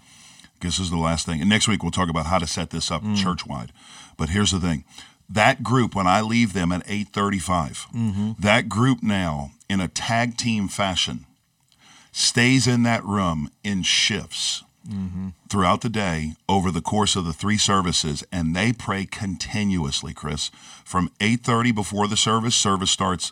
This 0.61 0.79
is 0.79 0.89
the 0.89 0.97
last 0.97 1.25
thing. 1.25 1.41
And 1.41 1.49
next 1.49 1.67
week 1.67 1.83
we'll 1.83 1.91
talk 1.91 2.09
about 2.09 2.25
how 2.25 2.39
to 2.39 2.47
set 2.47 2.71
this 2.71 2.89
up 2.89 3.03
church 3.15 3.45
wide. 3.45 3.71
But 4.17 4.29
here's 4.29 4.51
the 4.51 4.59
thing. 4.59 4.83
That 5.29 5.63
group, 5.63 5.95
when 5.95 6.07
I 6.07 6.21
leave 6.21 6.53
them 6.53 6.71
at 6.71 6.83
835, 6.87 7.87
mm-hmm. 7.93 8.31
that 8.39 8.69
group 8.69 9.01
now, 9.01 9.51
in 9.69 9.79
a 9.79 9.87
tag 9.87 10.37
team 10.37 10.67
fashion, 10.67 11.25
stays 12.11 12.67
in 12.67 12.83
that 12.83 13.03
room 13.03 13.49
in 13.63 13.83
shifts 13.83 14.63
mm-hmm. 14.87 15.29
throughout 15.49 15.81
the 15.81 15.89
day 15.89 16.33
over 16.47 16.71
the 16.71 16.81
course 16.81 17.15
of 17.15 17.25
the 17.25 17.33
three 17.33 17.57
services 17.57 18.23
and 18.31 18.55
they 18.55 18.71
pray 18.71 19.05
continuously 19.05 20.13
chris. 20.13 20.49
From 20.83 21.09
8.30 21.19 21.75
before 21.75 22.07
the 22.07 22.17
service 22.17 22.55
service 22.55 22.91
starts 22.91 23.31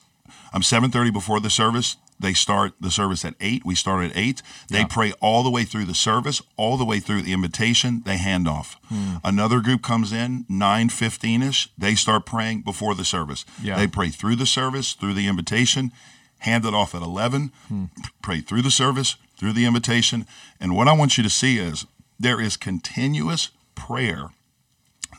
i'm 0.51 0.61
7.30 0.61 1.13
before 1.13 1.39
the 1.39 1.49
service 1.49 1.95
they 2.23 2.33
start 2.33 2.73
the 2.79 2.89
service 2.89 3.23
at 3.23 3.35
8 3.39 3.63
we 3.65 3.75
start 3.75 4.03
at 4.05 4.17
8 4.17 4.41
they 4.69 4.79
Yeah. 4.79 4.85
pray 4.89 5.11
all 5.21 5.43
the 5.43 5.51
way 5.51 5.63
through 5.65 5.85
the 5.85 5.93
service 5.93 6.41
all 6.57 6.77
the 6.77 6.85
way 6.85 6.99
through 6.99 7.21
the 7.21 7.33
invitation. 7.33 8.01
They 8.05 8.17
hand 8.17 8.47
off. 8.47 8.77
Hmm. 8.89 9.17
Another 9.23 9.59
group 9.59 9.81
comes 9.83 10.11
in 10.11 10.45
9.15ish 10.49 11.67
they 11.77 11.95
start 11.95 12.25
praying 12.25 12.61
before 12.61 12.95
the 12.95 13.05
service. 13.05 13.45
Yeah. 13.61 13.75
they 13.75 13.87
pray 13.87 14.09
through 14.09 14.37
the 14.37 14.45
service 14.45 14.93
through 14.93 15.13
the 15.13 15.27
invitation 15.27 15.91
hand 16.39 16.65
it 16.65 16.73
off 16.73 16.95
at 16.95 17.01
11 17.01 17.51
hmm. 17.67 17.85
pray 18.21 18.39
through 18.41 18.61
the 18.63 18.71
service 18.71 19.15
through 19.37 19.53
the 19.53 19.65
invitation. 19.65 20.25
And 20.59 20.75
what 20.75 20.87
i 20.87 20.93
want 20.93 21.17
you 21.17 21.23
to 21.23 21.29
see 21.29 21.57
is 21.57 21.85
there 22.19 22.39
is 22.41 22.57
continuous 22.57 23.49
prayer 23.75 24.29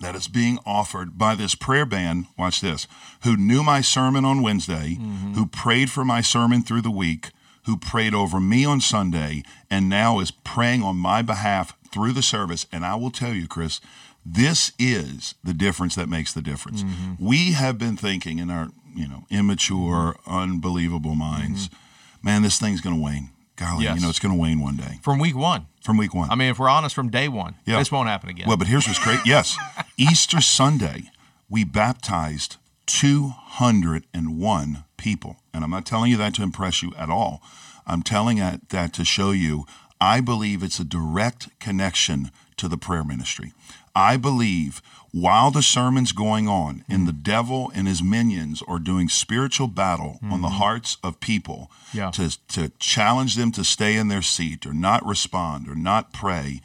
that 0.00 0.14
is 0.14 0.28
being 0.28 0.58
offered 0.66 1.16
by 1.18 1.34
this 1.34 1.54
prayer 1.54 1.86
band 1.86 2.26
watch 2.38 2.60
this 2.60 2.86
who 3.22 3.36
knew 3.36 3.62
my 3.62 3.80
sermon 3.80 4.24
on 4.24 4.42
wednesday 4.42 4.96
mm-hmm. 5.00 5.32
who 5.34 5.46
prayed 5.46 5.90
for 5.90 6.04
my 6.04 6.20
sermon 6.20 6.62
through 6.62 6.82
the 6.82 6.90
week 6.90 7.30
who 7.64 7.76
prayed 7.76 8.14
over 8.14 8.40
me 8.40 8.64
on 8.64 8.80
sunday 8.80 9.42
and 9.70 9.88
now 9.88 10.18
is 10.18 10.30
praying 10.30 10.82
on 10.82 10.96
my 10.96 11.22
behalf 11.22 11.76
through 11.90 12.12
the 12.12 12.22
service. 12.22 12.66
And 12.72 12.84
i 12.84 12.94
will 12.94 13.10
tell 13.10 13.32
you 13.32 13.46
chris 13.46 13.80
this 14.26 14.72
is 14.78 15.34
the 15.44 15.52
difference 15.52 15.94
that 15.96 16.08
makes 16.08 16.32
the 16.32 16.40
difference. 16.40 16.82
Mm-hmm. 16.82 17.26
We 17.26 17.52
have 17.52 17.76
been 17.76 17.96
thinking 17.96 18.38
in 18.38 18.50
our 18.50 18.70
you 18.94 19.08
know 19.08 19.24
immature 19.30 20.16
unbelievable 20.26 21.14
minds 21.14 21.68
mm-hmm. 21.68 22.26
man 22.26 22.42
this 22.42 22.58
thing's 22.58 22.80
going 22.80 22.96
to 22.96 23.02
wane 23.02 23.30
golly 23.56 23.84
Yes. 23.84 23.96
you 23.96 24.02
know 24.02 24.08
it's 24.10 24.18
going 24.18 24.34
to 24.34 24.40
wane 24.40 24.60
one 24.60 24.76
day 24.76 24.98
From 25.02 25.18
week 25.18 25.36
one, 25.36 25.66
from 25.82 25.96
week 25.96 26.14
one 26.14 26.30
I 26.30 26.34
mean, 26.34 26.50
if 26.50 26.58
we're 26.58 26.68
honest, 26.68 26.94
from 26.94 27.08
day 27.10 27.28
one, 27.28 27.54
Yeah. 27.66 27.78
this 27.78 27.90
won't 27.92 28.08
happen 28.08 28.28
again. 28.30 28.46
well, 28.48 28.56
but 28.56 28.66
here's 28.68 28.86
what's 28.86 28.98
great. 29.02 29.20
Yes, 29.24 29.56
Easter 29.96 30.40
Sunday, 30.40 31.10
we 31.48 31.64
baptized 31.64 32.56
201 32.86 34.84
people. 34.96 35.36
And 35.52 35.64
I'm 35.64 35.70
not 35.70 35.86
telling 35.86 36.10
you 36.10 36.16
that 36.18 36.34
to 36.34 36.42
impress 36.42 36.82
you 36.82 36.92
at 36.98 37.08
all. 37.10 37.42
I'm 37.86 38.02
telling 38.02 38.38
that, 38.38 38.68
that 38.70 38.92
to 38.94 39.04
show 39.04 39.30
you 39.30 39.66
I 40.04 40.20
believe 40.20 40.62
it's 40.62 40.78
a 40.80 40.84
direct 40.84 41.42
connection 41.66 42.30
to 42.56 42.68
the 42.68 42.76
prayer 42.76 43.04
ministry. 43.04 43.52
I 43.96 44.16
believe 44.18 44.82
while 45.12 45.50
the 45.52 45.62
sermon's 45.62 46.12
going 46.12 46.46
on 46.48 46.84
and 46.88 47.06
the 47.06 47.12
devil 47.34 47.70
and 47.76 47.86
his 47.86 48.02
minions 48.02 48.62
are 48.66 48.80
doing 48.80 49.08
spiritual 49.08 49.68
battle 49.68 50.18
on 50.32 50.40
the 50.42 50.54
hearts 50.62 50.96
of 51.02 51.20
people 51.20 51.70
Yeah. 51.92 52.10
to, 52.18 52.26
to 52.48 52.62
challenge 52.80 53.36
them 53.36 53.50
to 53.52 53.62
stay 53.64 53.96
in 53.96 54.08
their 54.08 54.22
seat 54.22 54.66
or 54.66 54.74
not 54.74 55.06
respond 55.06 55.68
or 55.68 55.76
not 55.76 56.12
pray, 56.12 56.60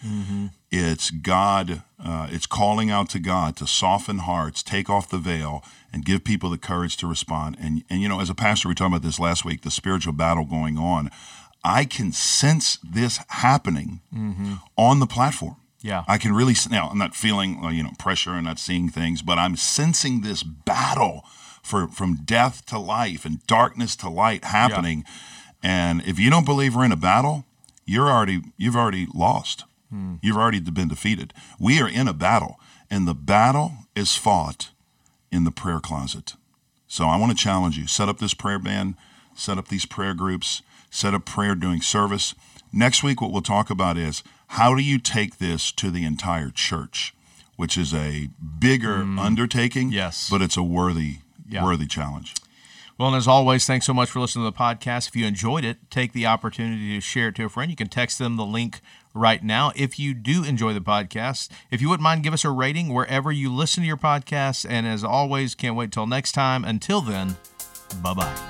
it's 0.71 1.11
God, 1.11 1.83
uh, 2.03 2.27
it's 2.31 2.45
calling 2.47 2.89
out 2.91 3.09
to 3.11 3.19
God 3.19 3.55
to 3.57 3.65
soften 3.67 4.19
hearts, 4.19 4.61
take 4.63 4.89
off 4.89 5.09
the 5.09 5.17
veil, 5.17 5.63
and 5.93 6.05
give 6.05 6.23
people 6.23 6.49
the 6.49 6.57
courage 6.71 6.95
to 6.97 7.07
respond. 7.07 7.57
And, 7.59 7.83
and 7.89 8.01
you 8.01 8.09
know, 8.09 8.19
as 8.19 8.29
a 8.29 8.35
pastor, 8.35 8.67
we 8.69 8.75
talked 8.75 8.93
about 8.93 9.01
this 9.03 9.19
last 9.19 9.45
week 9.45 9.61
the 9.61 9.71
spiritual 9.71 10.13
battle 10.13 10.45
going 10.45 10.77
on. 10.77 11.09
I 11.63 11.85
can 11.85 12.11
sense 12.11 12.77
this 12.83 13.19
happening 13.29 14.01
on 14.77 14.99
the 14.99 15.07
platform. 15.07 15.57
Yeah. 15.81 16.03
I 16.07 16.17
can 16.17 16.33
really 16.33 16.55
now. 16.69 16.89
I'm 16.89 16.97
not 16.97 17.15
feeling 17.15 17.61
uh, 17.63 17.69
you 17.69 17.83
know 17.83 17.91
pressure 17.97 18.31
and 18.31 18.45
not 18.45 18.59
seeing 18.59 18.89
things, 18.89 19.21
but 19.21 19.37
I'm 19.37 19.55
sensing 19.55 20.21
this 20.21 20.43
battle 20.43 21.23
for 21.63 21.87
from 21.87 22.15
death 22.25 22.65
to 22.67 22.79
life 22.79 23.25
and 23.25 23.45
darkness 23.47 23.95
to 23.97 24.09
light 24.09 24.43
happening. 24.45 25.03
And 25.63 26.01
if 26.05 26.19
you 26.19 26.29
don't 26.29 26.45
believe 26.45 26.75
we're 26.75 26.85
in 26.85 26.91
a 26.91 26.97
battle, 26.97 27.45
you're 27.85 28.09
already 28.09 28.41
you've 28.57 28.75
already 28.75 29.07
lost. 29.13 29.65
You've 30.21 30.37
already 30.37 30.59
been 30.59 30.87
defeated. 30.87 31.33
We 31.59 31.81
are 31.81 31.89
in 31.89 32.07
a 32.07 32.13
battle, 32.13 32.59
and 32.91 33.07
the 33.07 33.15
battle 33.15 33.71
is 33.95 34.15
fought 34.15 34.69
in 35.31 35.45
the 35.45 35.51
prayer 35.51 35.79
closet. 35.79 36.35
So 36.87 37.05
I 37.05 37.17
want 37.17 37.31
to 37.31 37.43
challenge 37.43 37.77
you: 37.77 37.87
set 37.87 38.07
up 38.09 38.19
this 38.19 38.33
prayer 38.35 38.59
band, 38.59 38.95
set 39.33 39.57
up 39.57 39.69
these 39.69 39.85
prayer 39.87 40.13
groups, 40.13 40.61
set 40.89 41.13
up 41.13 41.25
prayer 41.25 41.55
during 41.55 41.81
service. 41.81 42.35
Next 42.71 43.03
week, 43.03 43.21
what 43.21 43.31
we'll 43.31 43.41
talk 43.41 43.69
about 43.69 43.97
is 43.97 44.23
how 44.47 44.75
do 44.75 44.81
you 44.81 44.99
take 44.99 45.37
this 45.37 45.71
to 45.73 45.91
the 45.91 46.05
entire 46.05 46.49
church, 46.49 47.13
which 47.55 47.77
is 47.77 47.93
a 47.93 48.29
bigger 48.59 48.97
mm. 48.97 49.19
undertaking. 49.19 49.91
Yes. 49.91 50.29
but 50.29 50.41
it's 50.41 50.57
a 50.57 50.63
worthy, 50.63 51.17
Yeah. 51.47 51.63
worthy 51.63 51.85
challenge. 51.85 52.35
Well, 52.97 53.07
and 53.07 53.17
as 53.17 53.29
always, 53.29 53.65
thanks 53.65 53.85
so 53.85 53.93
much 53.93 54.09
for 54.09 54.19
listening 54.19 54.45
to 54.45 54.51
the 54.51 54.57
podcast. 54.57 55.07
If 55.07 55.15
you 55.15 55.25
enjoyed 55.25 55.63
it, 55.63 55.89
take 55.89 56.11
the 56.11 56.25
opportunity 56.25 56.95
to 56.95 56.99
share 56.99 57.29
it 57.29 57.35
to 57.35 57.45
a 57.45 57.49
friend. 57.49 57.71
You 57.71 57.77
can 57.77 57.87
text 57.87 58.19
them 58.19 58.35
the 58.35 58.45
link 58.45 58.81
right 59.13 59.41
now. 59.41 59.71
If 59.73 59.97
you 59.99 60.13
do 60.13 60.43
enjoy 60.43 60.73
the 60.73 60.81
podcast, 60.81 61.49
if 61.71 61.81
you 61.81 61.87
wouldn't 61.87 62.03
mind, 62.03 62.23
give 62.23 62.33
us 62.33 62.43
a 62.43 62.49
rating 62.49 62.93
wherever 62.93 63.31
you 63.31 63.53
listen 63.53 63.83
to 63.83 63.87
your 63.87 63.95
podcasts. 63.95 64.65
And 64.69 64.85
as 64.85 65.05
always, 65.05 65.55
can't 65.55 65.77
wait 65.77 65.93
till 65.93 66.07
next 66.07 66.33
time. 66.33 66.65
Until 66.65 66.99
then, 66.99 67.37
bye 68.03 68.13
bye. 68.13 68.48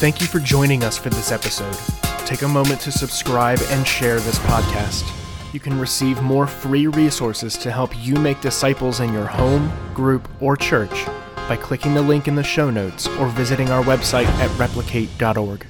Thank 0.00 0.22
you 0.22 0.26
for 0.26 0.38
joining 0.38 0.82
us 0.82 0.96
for 0.96 1.10
this 1.10 1.30
episode. 1.30 1.76
Take 2.24 2.40
a 2.40 2.48
moment 2.48 2.80
to 2.80 2.90
subscribe 2.90 3.58
and 3.68 3.86
share 3.86 4.18
this 4.18 4.38
podcast. 4.38 5.04
You 5.52 5.60
can 5.60 5.78
receive 5.78 6.22
more 6.22 6.46
free 6.46 6.86
resources 6.86 7.58
to 7.58 7.70
help 7.70 7.90
you 8.02 8.14
make 8.14 8.40
disciples 8.40 9.00
in 9.00 9.12
your 9.12 9.26
home, 9.26 9.70
group, 9.92 10.26
or 10.40 10.56
church 10.56 11.04
by 11.50 11.56
clicking 11.56 11.92
the 11.92 12.00
link 12.00 12.28
in 12.28 12.34
the 12.34 12.42
show 12.42 12.70
notes 12.70 13.08
or 13.18 13.28
visiting 13.28 13.68
our 13.68 13.84
website 13.84 14.24
at 14.24 14.58
replicate.org. 14.58 15.66